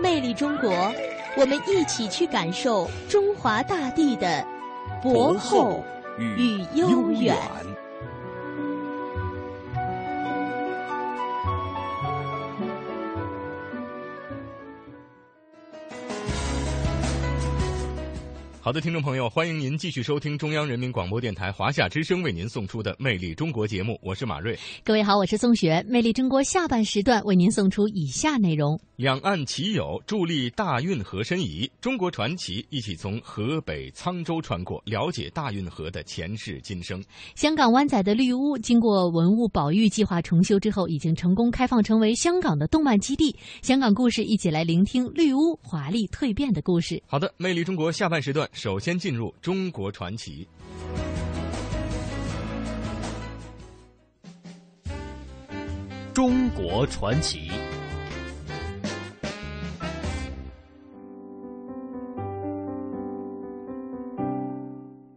[0.01, 0.71] 魅力中国，
[1.37, 4.43] 我们一起去感受中华大地的
[5.03, 5.85] 博厚
[6.17, 7.37] 与悠远。
[18.63, 24.57] 好的，听众朋友，欢迎您继续收听中央人民广播电台华夏之声为您送出的《魅力中国》节目，我是马瑞。
[24.85, 25.83] 各位好，我是宋雪。
[25.91, 37.03] 《魅力中国》下半时段为您送出以下内容：两岸奇友助力大运河申遗，中国传奇一起从河北沧州穿过，了解大运河的前世今生。
[37.33, 43.35] 香港湾仔的绿屋经过文物保育计划重修之后，已经成功开放成为香港的动漫基地。
[43.63, 47.01] 香港故事，一起来聆听绿屋华丽蜕变的故事。
[47.07, 48.47] 好的，《魅力中国》下半时段。
[48.53, 50.47] 首先进入中国传奇。
[56.13, 57.49] 中国传奇。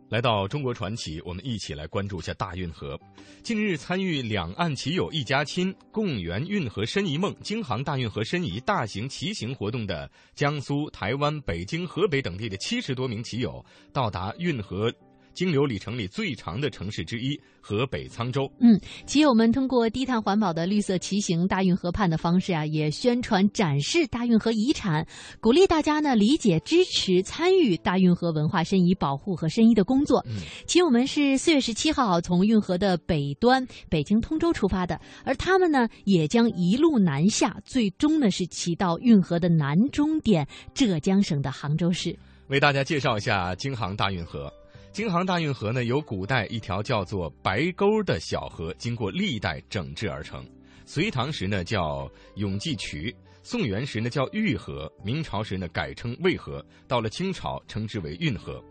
[0.09, 2.99] 来到中国传奇，我们一起来关注一下大运河。
[3.43, 14.93] 近日，参与“两岸骑友一家亲，共圆运河申遗梦”京杭大运河申遗大型骑行活动的江苏、台湾、北京、河北等地的七十多名骑友，到达运河。
[15.37, 18.51] 经流里程里最长的城市之一河北沧州。
[18.59, 25.07] 嗯，骑友们通过低碳环保的绿色骑行大运河畔的方式啊，也宣传展示大运河遗产，
[25.39, 30.25] 鼓励大家呢理解、支持、参与大运河文化申遗保护和申遗的工作。
[30.27, 42.19] 嗯，骑友们是四月十七号从运河的北端北京通州出发的，而他们呢也将一路南下，最终呢是骑到运河的南终点浙江省的杭州市。
[42.49, 44.51] 为大家介绍一下京杭大运河。
[44.97, 50.43] 京杭大运河呢，由古代一条叫做白沟的小河，经过历代整治而成。
[50.87, 58.65] 隋唐时呢叫永济渠，宋元时呢叫玉河，明朝时呢改称渭河，到了清朝称之为运河。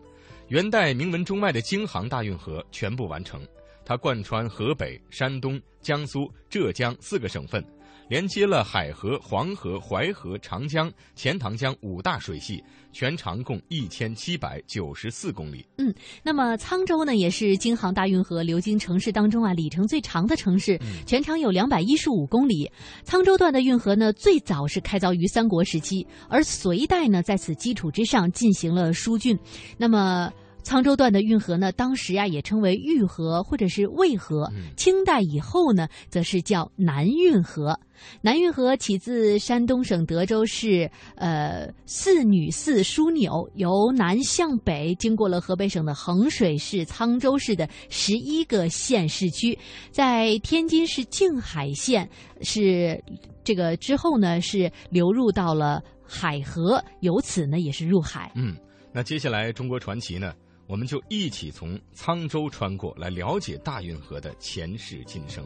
[0.48, 3.46] 元代名闻中外的京杭大运河全部完成，
[3.84, 7.64] 它贯穿河北、山东、江苏、浙江四个省份。
[8.08, 15.66] 连接了海河、黄河、淮河、长江、钱塘江五大水系，全长共一千七百九十四公里。
[15.78, 15.92] 嗯，
[16.22, 22.70] 那么沧州呢，也是京杭大运河流经城市当中啊里程最长的城市，全长有两百一十五公里。
[23.04, 29.38] 沧州段的运河呢，最早是开凿于三国时期，而隋代呢，在此基础之上进行了疏浚。
[29.76, 30.32] 那么。
[30.66, 34.50] 沧州段的运河呢，当时啊也称为玉河或者是渭河。
[34.76, 37.78] 清代以后呢，则是叫南运河。
[38.20, 49.56] 南运河起自山东省德州市，呃，四女寺枢纽，由南向北，经过了河北省的衡水市、沧州市的十一个县市区，
[49.92, 52.10] 在天津市静海县
[52.42, 53.00] 是
[53.44, 58.32] 这个之后呢，是流入到了海河，由此呢也是入海。
[58.34, 58.56] 嗯，
[58.92, 60.34] 那接下来中国传奇呢？
[60.68, 65.44] 我们就一起从沧州穿过来，了解大运河的前世今生。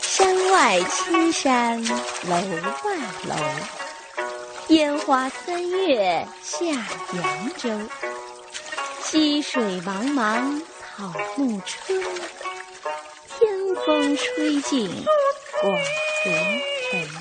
[0.00, 1.94] 山外青山楼
[2.26, 2.96] 外
[3.28, 3.36] 楼，
[4.68, 7.70] 烟花三月下扬州。
[9.04, 10.60] 溪水茫茫
[10.96, 12.02] 草木春，
[13.28, 14.90] 天风吹尽。
[15.60, 15.84] 广
[16.24, 17.19] 陵城。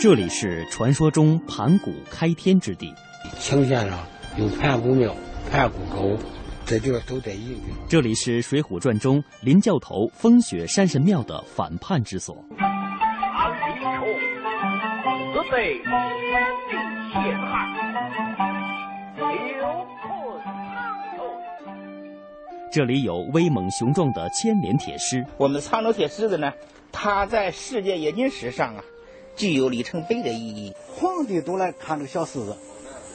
[0.00, 2.94] 这里是传说中盘古开天之地。
[3.40, 4.06] 青县上
[4.38, 5.14] 有盘古庙、
[5.50, 6.16] 盘古沟，
[6.64, 7.60] 这地方都在一个。
[7.88, 12.36] 这里是《水浒传》中林教头风雪山神庙的反叛之所。
[22.70, 25.24] 这里有威猛雄壮的千年铁狮。
[25.38, 26.52] 我们沧州铁狮子呢，
[26.92, 28.84] 它在世界冶金史上啊，
[29.34, 30.74] 具有里程碑的意义。
[30.94, 32.56] 皇帝都来看这个小狮子，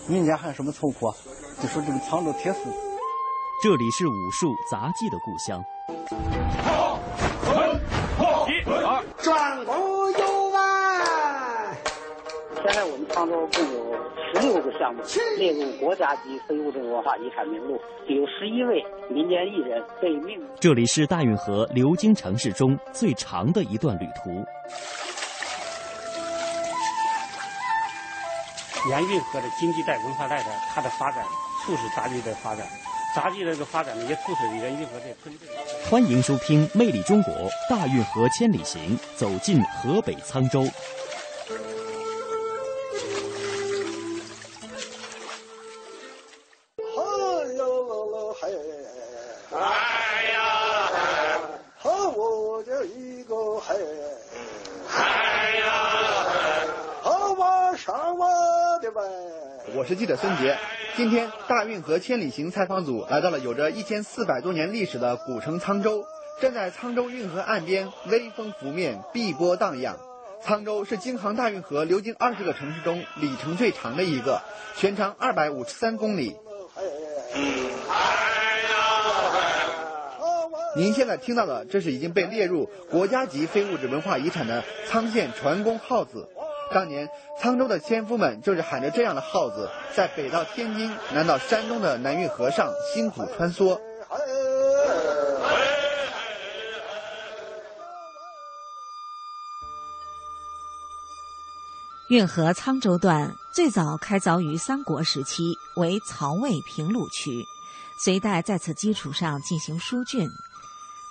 [0.07, 1.13] 民间还有什么愁苦？
[1.61, 2.59] 就说这个沧州铁狮。
[3.61, 5.63] 这里是武术杂技的故乡。
[8.17, 9.92] 好一、二，转。
[12.64, 13.93] 现在我们沧州共有。
[14.34, 15.03] 十六个项目
[15.38, 20.41] 列入国家级非物质文化遗产名录，有十一位民间艺人被命。
[20.61, 24.32] 这里是大运河流经城市中最长的一段旅途。
[28.89, 31.24] 沿运河的经济带、文化带的，它的发展
[31.66, 32.66] 促使杂技的发展，
[33.14, 35.49] 杂技的这个发展呢，也促使沿运河的村镇。
[35.91, 37.34] 欢迎收听《魅力中国
[37.70, 40.64] 大运河千里行》，走进河北沧州。
[60.24, 60.57] 春节，
[60.95, 66.05] 今天大运河千里行采访组来到了有着一千四百多年历史的古城沧州，
[66.39, 69.97] 站在沧州运河岸边，微风拂面，碧波荡漾。
[70.41, 74.41] 沧州是京杭大运河流经二十个城市中里程最长的一个，
[74.78, 76.38] 全长二百五十三公里。
[80.78, 86.30] 您现在听到的，这是已经被列入国家级非物质文化遗产的沧县船工号子。
[86.74, 87.07] 当年
[87.39, 93.80] 沧州的纤夫们就是喊着这样的号子，在北到天津、南到山东的南运河上辛苦穿梭。
[102.09, 107.47] 运河沧州段最早开凿于三国时期，为曹魏平鲁区，
[108.03, 110.28] 隋代在此基础上进行疏浚。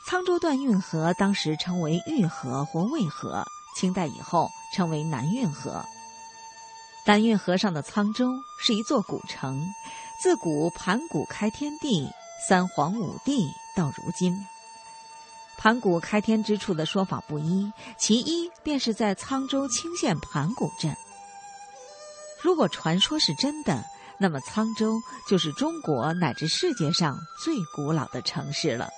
[0.09, 3.45] 沧州段运河当时称为玉河或渭河。
[3.75, 5.85] 清代以后称为南运河。
[7.05, 9.67] 南运河上的沧州是一座古城，
[10.23, 12.09] 自古盘古开天地，
[12.49, 14.47] 三皇五帝到如今。
[15.59, 20.97] 盘古开天之处的说法不一，其一便是在沧州青县盘古镇。
[22.41, 23.85] 如果传说是真的，
[24.19, 28.89] 那么沧州就是中国乃至世界上最古老的城市了。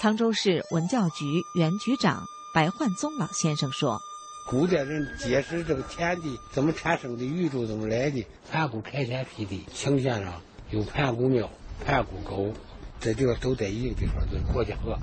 [0.00, 2.24] 沧州市文教局原局长。
[2.52, 4.02] 白焕宗老先生说
[4.44, 10.40] ：“古代人解释这个天地怎么产生的，宇宙怎么来的，盘古开天辟地，青县上
[10.70, 11.48] 有盘古庙、
[11.86, 12.52] 盘古沟，
[13.00, 14.98] 这地方都在一个地方，就是过去河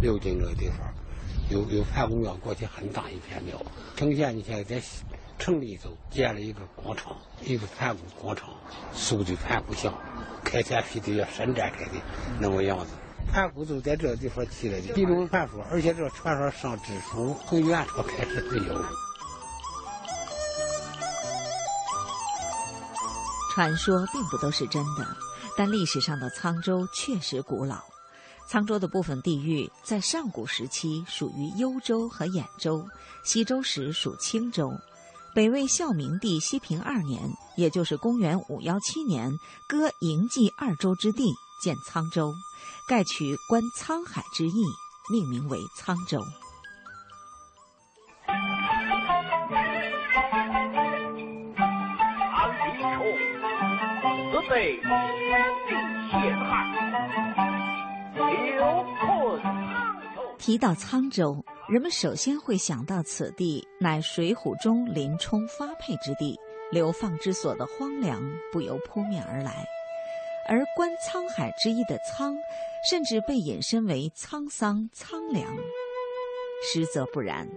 [0.00, 0.78] 流经这个地方，
[1.50, 3.60] 有有盘古庙，过去很大一片庙。
[3.96, 4.80] 青县你现在在
[5.40, 8.50] 城里头建了一个广场，一个盘古广场，
[8.94, 9.92] 塑的盘古像，
[10.44, 12.00] 开天辟地要伸展开的
[12.38, 12.92] 那么样子。
[13.30, 18.84] 盘古就在这个地方起来的一种传说，而且这个传说上之初从元朝开始就有。
[23.54, 25.06] 传说并不都是真的，
[25.56, 27.80] 但历史上的沧州确实古老。
[28.50, 32.86] 沧州的部分地域在上古时期属于幽州和兖州，
[33.24, 34.72] 西周时属青州。
[35.34, 37.22] 北魏孝明帝西平二年，
[37.56, 39.30] 也就是公元五幺七年，
[39.66, 42.34] 割营济二州之地，建沧州，
[42.88, 44.64] 盖取观沧海之意，
[45.10, 46.20] 命名为沧州。
[54.50, 54.84] 被天
[55.66, 55.70] 地
[56.10, 56.46] 陷害，
[58.14, 58.60] 刘
[59.00, 59.44] 困沧
[60.14, 60.16] 州。
[60.36, 66.38] 提到沧州，人们首先会想到此地乃《水浒》中林冲发配之地，
[66.70, 68.20] 流放之所的荒凉
[68.52, 69.64] 不由扑面而来。
[70.46, 72.36] 而观沧海之一的“沧”，
[72.88, 75.46] 甚至被引申为沧桑、苍凉。
[76.72, 77.48] 实则不然。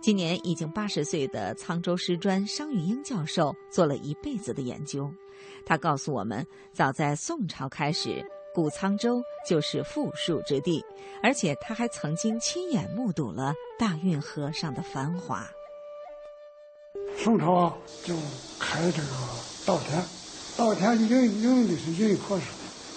[0.00, 5.12] 今年已经八十岁的沧州师专商玉英教授做了一辈子的研究。
[5.66, 10.84] 他告诉我们，早在宋朝开始，古沧州就是富庶之地，
[11.22, 15.46] 而且他还曾经亲眼目睹了大运河上的繁华。
[17.16, 18.14] 宋朝，就
[18.60, 19.08] 开这个
[19.66, 20.00] 稻田，
[20.58, 22.36] 稻田用用的是运河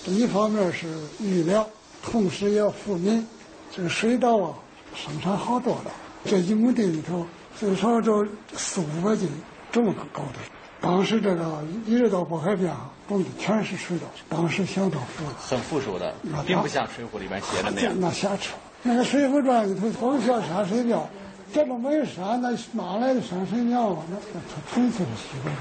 [0.03, 0.87] 水，一方面是
[1.19, 1.63] 育粮，
[2.01, 3.23] 同时也要富民。
[3.71, 4.55] 这个水稻啊，
[4.95, 5.91] 生产好多了，
[6.25, 7.23] 这一亩地里头
[7.55, 9.29] 最少就四五百斤
[9.71, 10.39] 这么个高的。
[10.81, 12.75] 当时这个一直到渤海边
[13.07, 16.15] 种的全是水稻，当时相当富了，很富庶的，
[16.47, 17.93] 并不像《水浒》里面写的那样。
[17.95, 18.55] 那瞎扯！
[18.81, 21.07] 那个《水浒传》里头光叫山水庙，
[21.53, 24.03] 这都没山，那哪来的山水庙啊？
[24.09, 24.41] 那那
[24.73, 25.51] 纯粹是虚构。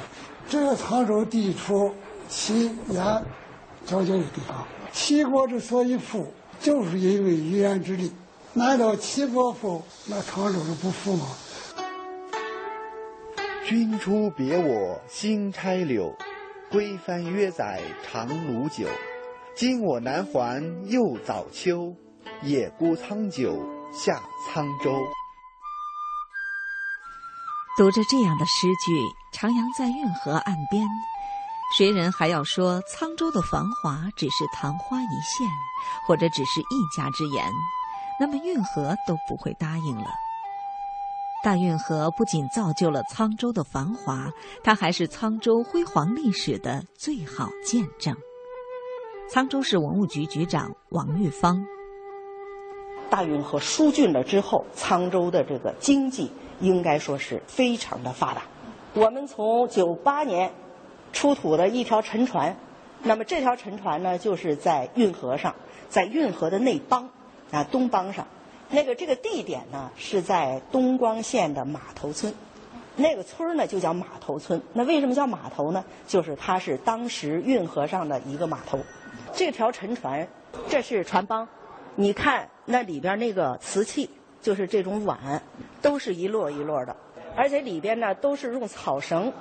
[0.50, 1.94] 这个沧州地处
[2.28, 3.24] 齐燕
[3.86, 6.26] 交界的地方，齐国之所以富，
[6.60, 8.10] 就是因为于燕之力。
[8.52, 11.28] 难道齐国富，那沧州就不富吗？
[13.64, 16.12] 君出别我心拆柳，
[16.68, 18.88] 归帆约载长芦酒。
[19.54, 21.94] 今我南还又早秋，
[22.42, 23.56] 野孤沧酒
[23.92, 24.20] 下
[24.52, 24.98] 沧州。
[27.76, 29.00] 读着这样的诗句，
[29.32, 30.86] 徜徉在运河岸边，
[31.78, 35.48] 谁人还要说沧州的繁华只是昙花一现，
[36.06, 37.44] 或者只是一家之言，
[38.18, 40.10] 那么运河都不会答应了。
[41.42, 44.30] 大运河不仅造就了沧州的繁华，
[44.62, 48.14] 它还是沧州辉煌历史的最好见证。
[49.32, 51.64] 沧州市文物局局长王玉芳：
[53.08, 58.42] 大运河疏浚了之后，沧州的这个经济应该说是非常的发达。
[58.94, 60.52] 我们从九八年
[61.12, 62.56] 出土的一条沉船，
[63.02, 65.54] 那么这条沉船呢，就是在运河上，
[65.88, 67.08] 在运河的内帮
[67.50, 68.26] 啊东帮上。
[68.68, 72.32] 那个这个地点呢是在东光县的码头村，
[72.94, 74.62] 那个村呢就叫码头村。
[74.72, 75.84] 那为什么叫码头呢？
[76.06, 78.78] 就是它是当时运河上的一个码头。
[79.32, 80.28] 这条沉船，
[80.68, 81.48] 这是船帮，
[81.96, 84.10] 你看那里边那个瓷器，
[84.40, 85.42] 就是这种碗，
[85.82, 86.96] 都是一摞一摞的，
[87.36, 89.32] 而且里边呢都是用草绳，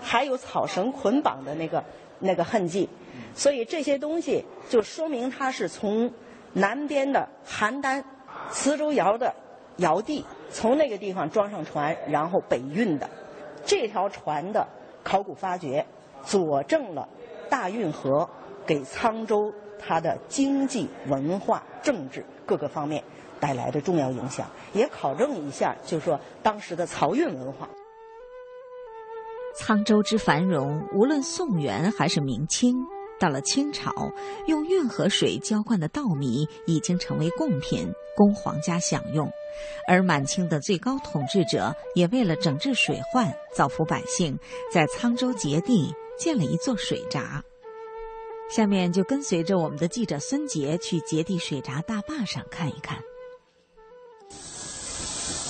[0.00, 1.84] 还有草绳捆绑的那个
[2.18, 2.88] 那个痕迹，
[3.34, 6.12] 所以这些东西就说明它是从
[6.52, 8.02] 南边的邯郸。
[8.50, 9.34] 磁州窑的
[9.76, 13.08] 窑地从那个地方装上船，然后北运的。
[13.64, 14.66] 这条船的
[15.02, 15.84] 考古发掘，
[16.22, 17.08] 佐证了
[17.50, 18.28] 大运河
[18.64, 23.02] 给沧州它的经济、文化、政治各个方面
[23.40, 27.68] 带来的重要影响，也考证一下，就是说当时的漕运文化。
[29.58, 32.76] 沧州之繁荣，无论宋元还是明清。
[33.18, 33.92] 到了清朝，
[34.46, 39.28] 用运河水浇灌的稻米已经成为贡品，供皇家享用。
[39.88, 44.38] 而满清的最高统治者也为了整治水患、造福百姓，
[44.72, 47.42] 在沧州节地建了一座水闸。
[48.48, 53.02] 下面就跟随着我们的记者孙杰去节地水闸大坝上看一看。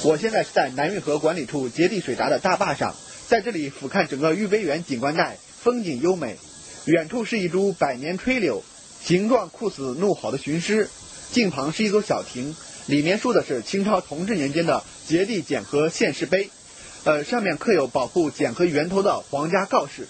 [0.05, 2.95] 我现在是在南运河管理处节地水闸的大坝上，
[3.27, 6.39] 在这里俯瞰整个玉碑园景观带，风景优美。
[6.85, 8.63] 远处是一株百年垂柳，
[9.05, 10.87] 形状酷似怒吼的雄狮；
[11.33, 12.55] 近旁是一座小亭，
[12.87, 16.49] 里面竖的是清朝同治年间的节地检核县示碑，
[17.03, 20.07] 呃，上面刻有保护检核源头的皇家告示。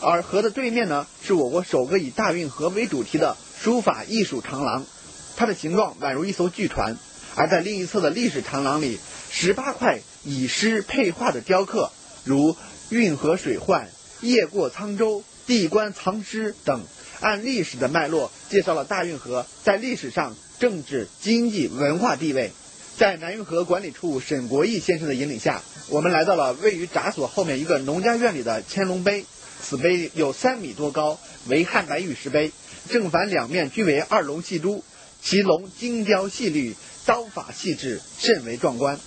[0.00, 4.86] 而河的对面呢，是我国首个以大运河为主题的书法艺术长廊，
[5.36, 6.96] 它的形状宛如一艘巨船。
[7.36, 8.98] 而在另一侧的历史长廊里，
[9.30, 11.90] 十八块以诗配画的雕刻，
[12.24, 12.56] 如
[12.90, 13.88] “运河水患
[14.22, 16.82] ”“夜过沧州”“地关藏尸”等，
[17.20, 22.52] 按历史的脉络介绍了大运河在历史上政治、经济、文化地位。
[22.96, 29.24] 在南运河管理处沈国义先生的引领下，我们来到了位于闸所后面一个农家院里的乾隆碑。
[29.60, 31.18] 此碑有三米多高，
[31.48, 32.52] 为汉白玉石碑，
[32.88, 34.84] 正反两面均为二龙戏珠，
[35.20, 36.76] 其龙精雕细绿。
[37.06, 38.98] 刀法细致，甚为壮观。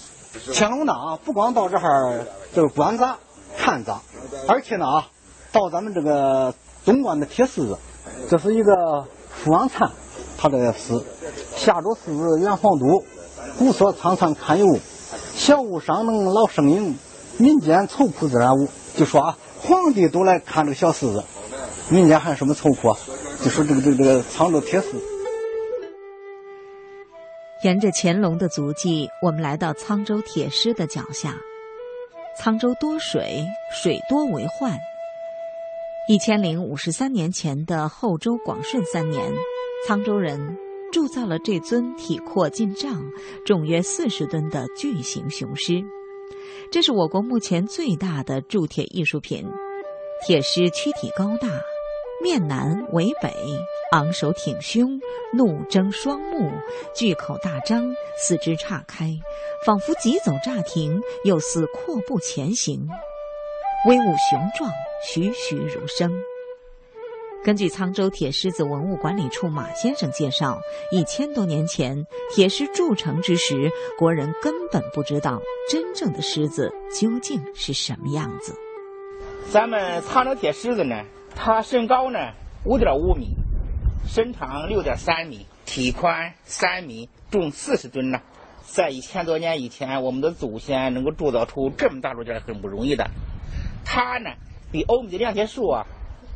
[0.53, 3.17] 乾隆呢啊，不光到这儿就是观察
[3.57, 4.01] 看杂，
[4.47, 5.07] 而且呢啊，
[5.51, 6.53] 到咱们这个
[6.85, 7.77] 东关的铁狮子，
[8.29, 9.91] 这是一个福王禅，
[10.37, 11.01] 他这个诗：
[11.55, 13.03] 下着狮子远皇都，
[13.57, 14.79] 古色苍苍堪有物。
[15.33, 16.99] 小物伤能老生影，
[17.37, 18.67] 民间愁苦自然无。
[18.95, 21.23] 就说啊，皇帝都来看这个小狮子，
[21.89, 22.97] 民间还有什么愁苦啊？
[23.43, 24.87] 就说这个这个这个沧州铁狮。
[27.63, 31.35] 沿着乾隆的足迹，我们来到沧州铁狮的脚下。
[32.39, 34.77] 沧州多水，水多为患。
[36.07, 39.33] 一千零五十三年前的后周广顺三年，
[39.87, 40.57] 沧州人
[40.91, 43.03] 铸造了这尊体阔近丈、
[43.43, 45.83] 重约四十吨的巨型雄狮。
[46.71, 49.47] 这是我国目前最大的铸铁艺术品。
[50.25, 51.47] 铁狮躯体高大，
[52.22, 53.34] 面南为北。
[53.91, 54.99] 昂首挺胸，
[55.32, 56.51] 怒睁双目，
[56.93, 59.18] 巨口大张，四肢岔开，
[59.65, 62.86] 仿佛急走乍停，又似阔步前行，
[63.88, 64.70] 威武雄壮，
[65.05, 66.11] 栩栩如生。
[67.45, 70.59] 根据沧州铁狮子文物管理处马先生介绍，
[70.91, 78.53] 一千多年前铁狮铸成之时，国人根本不知道真正的狮子究竟是什么样子。
[79.49, 81.05] 咱们沧州铁狮子呢，
[81.38, 82.33] 它身高呢
[82.65, 83.38] 五点五米。
[84.09, 88.21] 身长六点三米，体宽三米，重四十吨呢。
[88.63, 93.09] 在一千多年以前，我们的祖先能够铸造出这么大物件很不容易的。
[93.83, 94.29] 它呢，
[94.71, 95.85] 比欧美的炼铁术啊，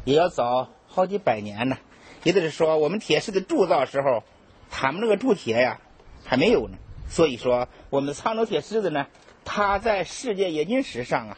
[0.03, 1.77] 也要早好几百年呢。
[2.23, 4.23] 也就是说，我们铁狮的铸造时候，
[4.69, 5.79] 他们那个铸铁呀
[6.25, 6.77] 还没有呢。
[7.07, 9.07] 所以说，我们沧州铁狮子呢，
[9.45, 11.37] 它在世界冶金史上啊，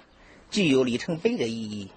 [0.49, 1.91] 具有里程碑的意义。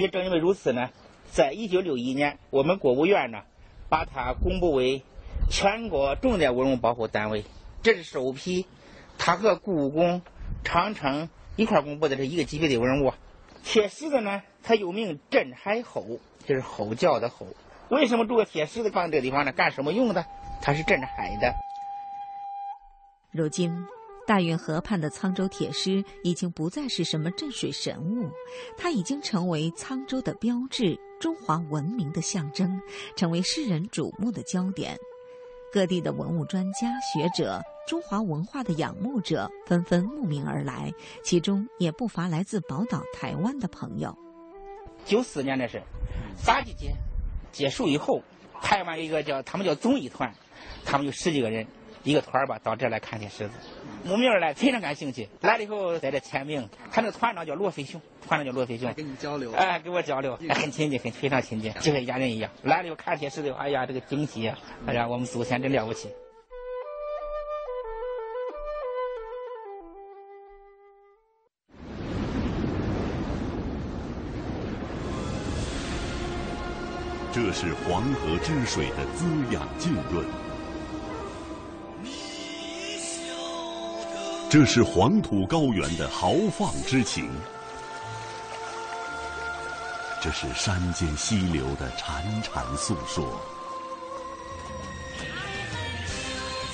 [0.00, 0.90] 也正因为如此呢，
[1.30, 3.42] 在一九六一年，我们国务院呢。
[3.90, 5.02] 把它公布为
[5.50, 7.44] 全国重点文物保护单位，
[7.82, 8.64] 这是首批，
[9.18, 10.22] 它和故宫、
[10.62, 13.12] 长城一块公布的这一个级别的文物。
[13.64, 17.48] 铁狮子呢，它又名镇海吼，就是吼叫的吼。
[17.88, 19.50] 为什么铸个铁狮子放在这个地方呢？
[19.50, 20.24] 干什么用的？
[20.62, 21.52] 它是镇海的。
[23.32, 23.88] 如今，
[24.26, 28.30] 大运河畔的沧州铁狮已经不再是什么镇水神物，
[28.76, 30.98] 它已经成为沧州的标志。
[31.18, 32.80] 中华文明的象征，
[33.14, 34.96] 成为世人瞩目的焦点。
[35.70, 40.90] 各地的文物专家学者、中华文化的仰慕者纷纷慕名而来，
[41.22, 44.16] 其中也不乏来自宝岛台湾的朋友。
[45.04, 45.82] 九四年的是
[46.46, 46.94] 八季节
[47.52, 48.22] 结束以后，
[48.62, 50.32] 台湾一个叫他们叫综艺团，
[50.86, 51.66] 他们有十几个人。
[52.02, 53.54] 一个团儿吧，到这来看铁狮子，
[54.04, 55.28] 慕名而来，非常感兴趣。
[55.42, 62.50] 来了以后在这签名，他那个团长叫罗飞雄，团长叫罗飞雄，跟你交流，哎，跟我交流，很亲近，很非常亲近，就跟家人一样。
[62.62, 64.58] 来了以后看铁狮子，哎呀，这个惊喜啊！
[64.86, 66.08] 哎呀，我们祖先真了不起。
[77.32, 80.49] 这是黄河之水的滋养浸润。
[84.50, 87.30] 这是黄土高原的豪放之情，
[90.20, 93.40] 这是山间溪流的潺潺诉说，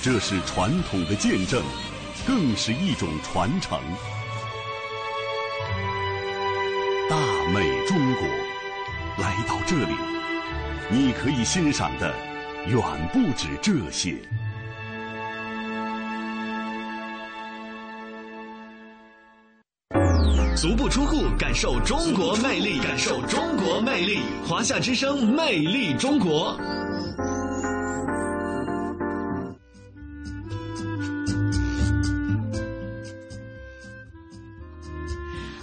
[0.01, 1.61] 这是传统的见证，
[2.25, 3.79] 更是一种传承。
[7.07, 7.15] 大
[7.53, 8.27] 美中国，
[9.23, 9.93] 来到这里，
[10.89, 12.11] 你可以欣赏的
[12.65, 12.81] 远
[13.13, 14.15] 不止这些。
[20.59, 24.21] 足不出户，感受中国魅力，感受中国魅力。
[24.43, 26.59] 华夏之声，魅力中国。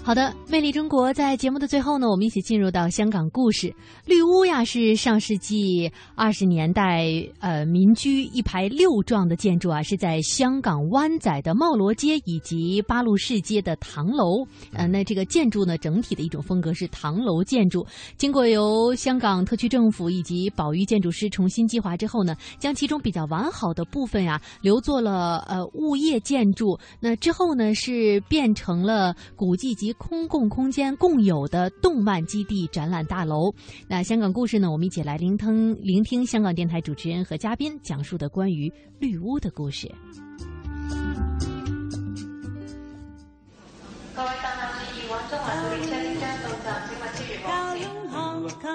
[0.07, 3.75] 好的，魅力中国在节目的最后呢，我们一起进入到香港故事。
[4.05, 7.07] 绿屋呀，是上世纪二十年代
[7.41, 14.45] 呃民居一排六幢的建筑啊，是在香港湾仔的茂罗街以及八路市街的唐楼。
[14.75, 17.87] 呃，那这个建筑呢，整体的一种风格是唐楼建筑。
[18.19, 26.79] 经过由香港特区政府以及保育建筑师重新计划之后呢，将其中比较完好的部分呀留作了呃物业建筑。
[27.01, 33.53] 那之后呢，是变成了古迹及空共空间共有的动漫基地展览大楼。
[33.89, 34.71] 那香港故事呢？
[34.71, 39.91] 我们一起来聆听聆听香港电台主持人和嘉宾讲述的关于绿屋的故事。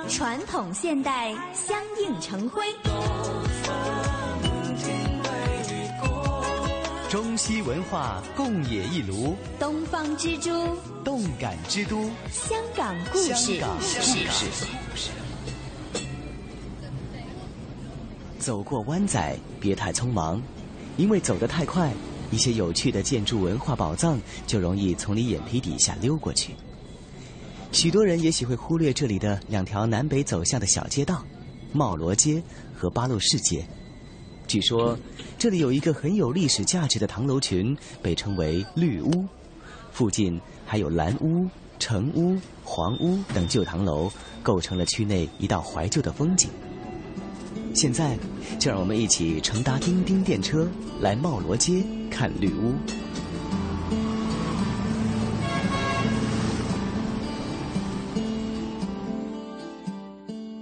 [0.07, 2.63] 传统现代相映成辉。
[7.09, 10.51] 中西文化共冶一炉，东方之珠，
[11.03, 13.33] 动感之都，香港故事。
[13.33, 15.09] 香港故事。
[18.37, 20.39] 走过湾仔，别太匆忙，
[20.97, 21.91] 因为走得太快，
[22.29, 26.53] 一些有趣的建筑文化宝藏就容易从你眼皮底下溜过去。
[27.71, 31.25] 许多人也许会忽略这里的两条南北走向的小街道——
[31.73, 32.39] 茂罗街
[32.77, 33.67] 和八路士街。
[34.49, 34.97] 据说，
[35.37, 39.27] 这里有一个很有历史价值的唐楼群，被称为绿屋。
[39.91, 41.47] 附近还有蓝屋、
[41.77, 46.49] 橙屋、黄屋等旧唐楼，构成了区内一道怀旧的风景。
[47.75, 48.17] 现在，
[48.57, 50.67] 就让我们一起乘搭叮叮电车
[50.99, 52.73] 来茂罗街看绿屋。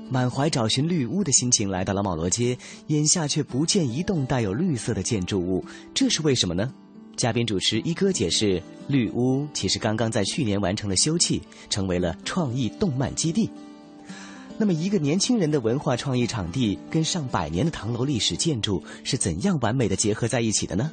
[0.09, 6.73] 满怀找寻绿屋的心情来到了茂罗街，眼下却不见一栋带有绿色的建筑物，这是为什么呢？
[7.17, 13.49] 嘉宾主持一哥解释，绿屋其实刚刚在去年完成了修葺，成为了创意动漫基地。
[14.57, 20.91] 那么，一个年轻人的文化创意场地跟上百年的唐楼历史建筑是怎样完美的结合在一起的呢？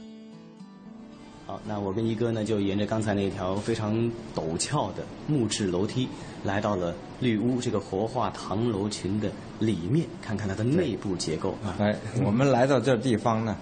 [1.54, 3.94] 好，那我跟一哥呢，就沿着刚才那条非常
[4.34, 6.08] 陡峭的木质楼梯，
[6.42, 9.30] 来到了绿屋这个活化唐楼群的
[9.60, 11.76] 里面，看看它的内部结构啊。
[11.78, 11.94] 哎，
[12.24, 13.56] 我们来到这地方呢，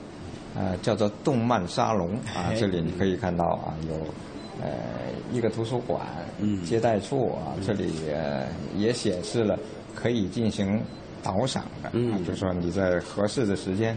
[0.54, 3.94] 呃，叫做动漫沙龙啊，这里你可以看到啊，有
[4.62, 4.70] 呃
[5.30, 6.00] 一个图书馆、
[6.64, 7.92] 接待处啊，这里
[8.74, 9.58] 也显示了
[9.94, 10.80] 可以进行
[11.22, 13.94] 导赏的，嗯，就说你在合适的时间。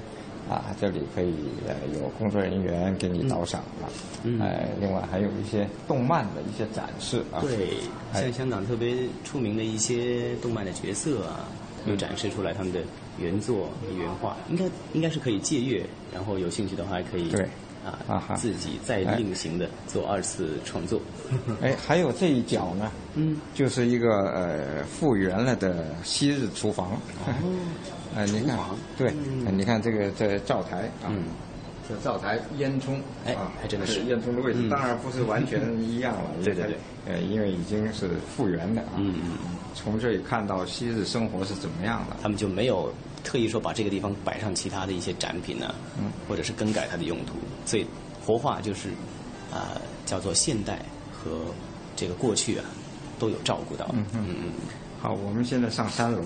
[0.49, 1.33] 啊，这里可以
[1.67, 3.89] 呃有工作人员给你导赏啊，
[4.39, 7.41] 呃，另外还有一些动漫的一些展示啊。
[7.41, 7.77] 对，
[8.13, 11.47] 像香港特别出名的一些动漫的角色啊，
[11.87, 12.79] 又展示出来他们的
[13.19, 15.83] 原作原画，应该应该是可以借阅，
[16.13, 17.47] 然后有兴趣的话还可以对
[17.83, 21.01] 啊自己再另行的做二次创作。
[21.61, 26.91] 哎，还有这一角呢，嗯，就是一个呃复原了的昔日厨房。
[27.25, 27.33] 哦。
[28.15, 28.59] 哎，你看，
[28.97, 29.13] 对，
[29.51, 31.09] 你看这个这灶台啊，
[31.87, 33.99] 这灶台烟囱，哎，还真的是。
[34.01, 36.77] 烟囱的位置，当然不是完全一样了， 对对对，
[37.07, 39.31] 呃，因为已经是复原的啊，嗯嗯，
[39.73, 42.91] 从这里看到昔日生活是怎么样的，他们就没有
[43.23, 47.33] 特意说把这个地方摆上其他的一些展品呢，嗯，或者是更改它的用途，
[47.65, 47.85] 所以
[48.25, 48.89] 活化就是
[49.53, 50.79] 啊，叫做现代
[51.11, 51.31] 和
[51.95, 52.65] 这个过去啊
[53.19, 54.05] 都有照顾到，嗯。
[54.13, 54.51] 嗯嗯，
[55.01, 56.21] 好，我们现在上三楼。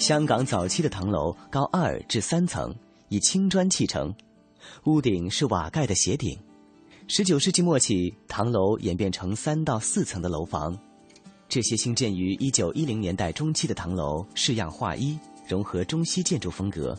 [0.00, 2.74] 香港早期的唐楼高二至三层，
[3.10, 4.10] 以青砖砌成，
[4.84, 6.38] 屋顶是瓦盖的斜顶。
[7.06, 10.74] 十九世纪末期，唐楼演变成三到四层的楼房。
[11.50, 16.98] 这些兴建于一九一零年代中期的唐楼式样划一，融合中西建筑风格。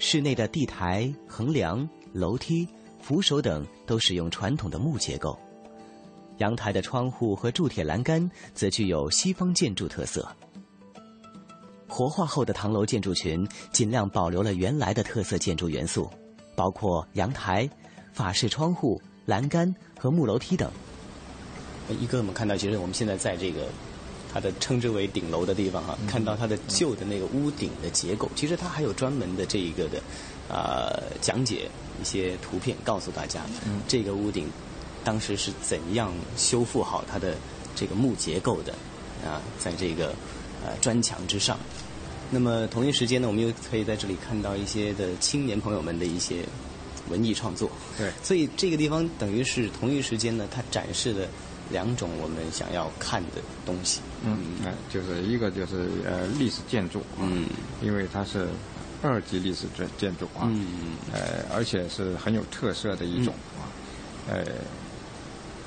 [0.00, 2.66] 室内的地台、横梁、楼梯、
[3.00, 5.38] 扶手等都使用传统的木结构。
[6.38, 10.28] 阳台的窗户和铸铁栏杆则具有西方建筑特色。
[11.94, 16.10] 活化后的唐楼建筑群尽量保留了原来的特色建筑元素，
[16.56, 17.70] 包括阳台、
[18.12, 20.68] 法式窗户、栏杆和木楼梯等。
[22.00, 23.68] 一哥，我们看到，其实我们现在在这个
[24.32, 30.02] 它的称之为顶楼的地方哈，看到它的旧的那个屋顶的结构，其实它还有专门的这一个的
[30.48, 31.70] 呃讲解
[32.02, 33.42] 一些图片，告诉大家
[33.86, 34.50] 这个屋顶
[35.04, 37.36] 当时是怎样修复好它的
[37.76, 38.72] 这个木结构的
[39.24, 40.08] 啊，在这个
[40.66, 41.56] 呃砖墙之上。
[42.34, 46.44] 那么同一时间呢，我们又可以在这里看到一些的青年朋友们的一些
[47.08, 47.70] 文艺创作。
[47.96, 51.28] 对，所以这个地方等于是同一时间呢，它展示了
[51.70, 54.00] 两种我们想要看的东西。
[54.24, 57.46] 嗯，哎，就是一个就是呃历史建筑，嗯，
[57.80, 58.48] 因为它是
[59.00, 63.70] 二级历史建建筑啊，嗯呃，而且是很有特色的一种啊。
[64.28, 64.44] 呃，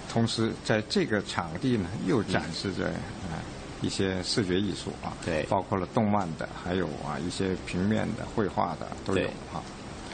[0.09, 3.39] 同时在这个场地呢，又展示着啊、
[3.82, 9.62] 一些视觉艺术啊，对，包括了动漫的，还有啊一些平面的、绘画的都有对啊。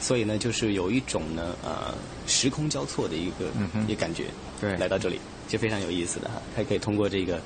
[0.00, 1.94] 所以呢，就是有一种呢，呃，
[2.26, 4.26] 时空交错的一个、嗯一个感觉。
[4.60, 7.40] 对，来到这里就非常有意思的哈，还可以通过这个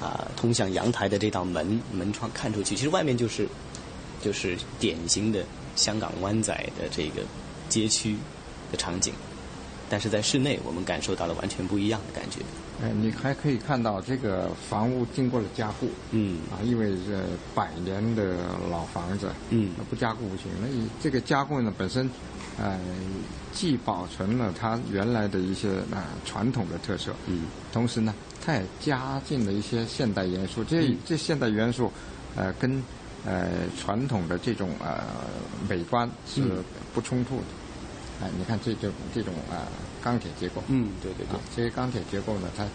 [0.00, 3.46] 啊、通向阳台的这道门门窗看出去，其实外面就是
[4.22, 5.44] 就是典型的
[5.76, 7.22] 香港湾仔的这个
[7.68, 8.16] 街区
[8.70, 9.12] 的场景，
[9.90, 12.40] 但是在室内我们感受到了完全不一样的感觉。
[12.80, 17.20] 哎，你还可以看到这个房屋经过了加固，嗯，啊，因为这
[17.52, 18.36] 百年的
[18.70, 20.46] 老房子，嗯，不加固不行。
[20.62, 22.08] 那你这个加固呢，本身，
[22.56, 22.78] 呃，
[23.52, 28.14] 既保存了它原来的一些啊、传统的特色，嗯，同时呢，
[28.44, 30.62] 它也加进了一些现代元素。
[30.62, 31.90] 这、嗯这现代元素，
[32.36, 32.80] 呃，跟
[33.26, 35.02] 呃传统的这种呃
[35.68, 36.64] 美观是嗯
[36.94, 37.44] 不冲突的。
[38.22, 39.66] 哎，你看这种这种啊、
[40.08, 42.66] 钢铁结构，嗯，对对对，啊，这些钢铁结构呢，它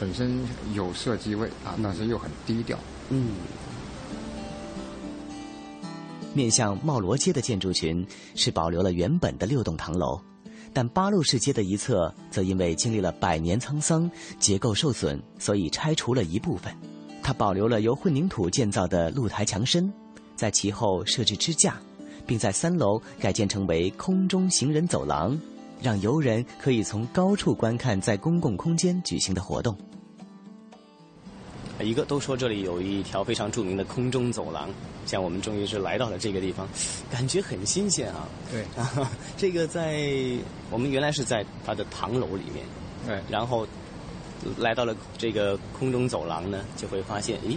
[0.00, 0.40] 本身
[0.72, 2.78] 有设计味啊，但是又很低调。
[3.10, 3.32] 嗯。
[6.32, 10.18] 面向茂罗街的建筑群是保留了原本的六栋唐楼，
[10.72, 16.74] 但八路市街的一侧则因为经历了百年沧桑，结构受损，所以拆除了一部分。
[17.22, 19.92] 它保留了由混凝土建造的露台墙身，
[20.36, 21.78] 在其后设置支架，
[22.26, 25.38] 并在三楼改建成为空中行人走廊，
[25.80, 29.76] 让游人可以从高处观看在公共空间举行的活动。
[31.80, 34.68] 一个都说这里有一条非常著名的空中走廊，
[35.06, 36.68] 像我们终于是来到了这个地方，
[37.08, 38.28] 感觉很新鲜啊。
[38.50, 38.64] 对，
[39.38, 40.02] 这个在
[40.70, 42.64] 我们原来是在它的唐楼里面，
[43.06, 43.64] 对，然后
[44.56, 47.56] 来到了这个空中走廊呢，就会发现，咦，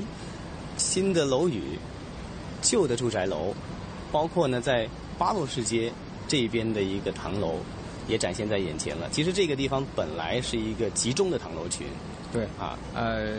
[0.77, 1.79] 新的楼宇、
[2.61, 3.55] 旧的住宅楼，
[4.11, 5.91] 包括呢在巴洛市街
[6.27, 7.55] 这边的一个唐楼，
[8.07, 9.07] 也展现在眼前了。
[9.11, 11.87] 其实这个地方本来是一个集中的唐楼群。
[12.33, 13.33] 对啊，呃，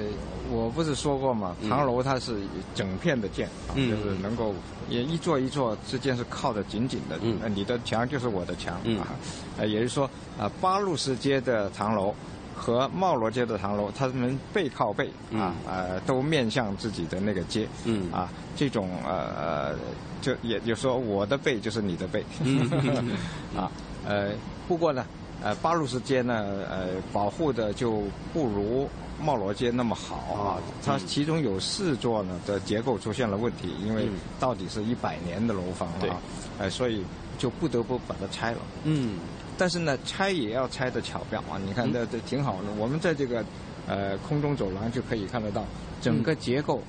[0.50, 2.36] 我不是说过嘛，唐楼它是
[2.74, 3.88] 整片的建，啊嗯。
[3.90, 4.54] 就是能够
[4.90, 7.38] 也一座一座之间是靠得紧紧的，嗯。
[7.42, 9.08] 呃你的墙就是我的墙，嗯啊，
[9.56, 10.04] 呃，也就是说
[10.38, 12.14] 啊，八路市街的唐楼
[12.54, 18.12] 和茂罗街的唐楼，它们背靠背啊，呃，都面向自己的那个街，嗯。
[18.12, 19.74] 啊，这种呃呃，
[20.20, 22.68] 就也就说我的背就是你的背，嗯。
[23.56, 23.72] 啊，
[24.06, 24.32] 呃，
[24.68, 25.04] 不过呢。
[25.44, 28.88] 呃，八路市街呢，呃，保护的就不如
[29.20, 30.62] 茂罗街那么好啊。
[30.84, 34.06] 它其中有四座呢的结构出现了问题，因为
[34.38, 36.22] 到底是一百年的楼房啊，
[36.60, 37.04] 呃，所以
[37.38, 38.58] 就不得不把它拆了。
[38.84, 39.16] 嗯，
[39.58, 41.58] 但是呢，拆也要拆的巧妙啊。
[41.66, 43.44] 你看这这挺好的，我们在这个
[43.88, 45.64] 呃空中走廊就可以看得到，
[46.00, 46.80] 整个结构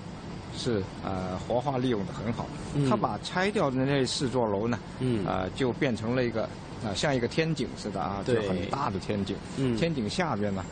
[0.58, 2.46] 是呃活化利用的很好。
[2.76, 6.48] 嗯它把拆掉的那四座楼呢，嗯呃，就变成了一个。
[6.84, 9.38] 啊，像一个天井似的啊，就很大的天井。
[9.56, 10.66] 嗯天井下边呢，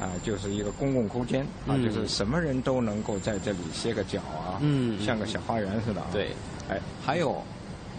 [0.00, 6.06] 啊，就是一个公共空间啊，嗯就是什么人都能够在这里歇个脚啊，嗯像个小花园似的啊。
[6.12, 6.30] 对，
[6.70, 7.42] 哎，还有，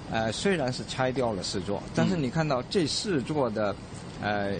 [0.09, 3.75] 呃，虽然是拆掉了四座，但是你看到这四座的，
[4.21, 4.53] 呃，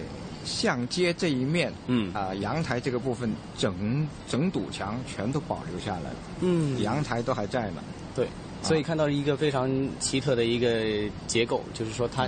[0.48, 6.82] 向街这一面，嗯，啊、阳台这个部分整整堵墙全都保留下来了，嗯。
[6.82, 7.82] 阳台都还在呢。
[8.14, 8.26] 对，
[8.62, 9.70] 所以看到一个非常
[10.00, 12.26] 奇特的一个结构，就是说它。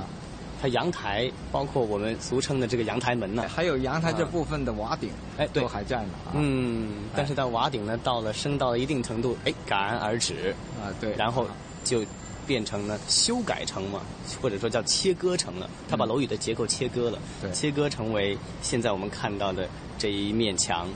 [0.62, 5.09] 它阳台包括我们俗称的这个阳台门呢，还有阳台这部分的瓦顶，
[5.39, 6.11] 哎，都还在呢。
[6.27, 10.55] 啊、嗯，但是到瓦顶呢，到了升到了一定程度，哎，戛然而止。
[10.79, 11.47] 啊，对，然后
[11.83, 12.05] 就
[12.47, 14.01] 变成呢修改成嘛，
[14.41, 19.68] 或者说叫切割成了，它把楼宇的结构切割了，对，切割成为现在我们看到的
[19.99, 20.88] 这一面墙，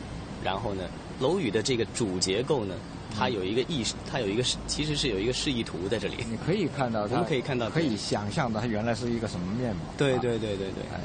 [0.42, 0.84] 然后呢，
[1.20, 2.74] 楼宇的这个主结构呢。
[3.16, 6.16] 它有一个意识，它有一个其实是有一个示意图在这里。
[6.28, 9.82] 你可以看到，我们可以看到，可以想象到它原来是一个什么面貌。
[9.97, 10.99] 对对对对对，哎，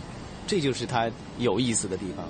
[0.48, 2.26] 这就是它有意思的地方。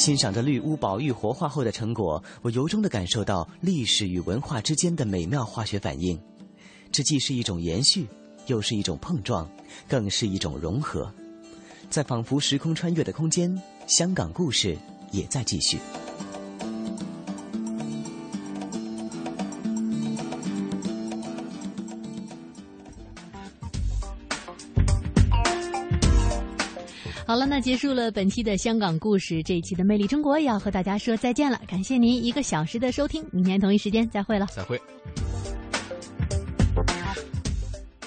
[0.00, 6.18] 欣赏着绿屋宝玉活化后的成果，我由衷的感受到历史与文化之间的美妙化学反应。
[6.90, 8.08] 这既是一种延续，
[8.46, 9.46] 又是一种碰撞，
[9.86, 11.12] 更是一种融合。
[11.90, 13.54] 在仿佛时空穿越的空间，
[13.86, 14.74] 香港故事。
[15.12, 15.76] 也在继续。
[27.30, 31.60] 好了，那结束了本期的香港故事，这一期的《魅力中国》也要和大家说再见了。
[31.68, 34.46] 感谢您一个小时的收听，明天同一时间再会了。
[34.46, 34.76] 再会。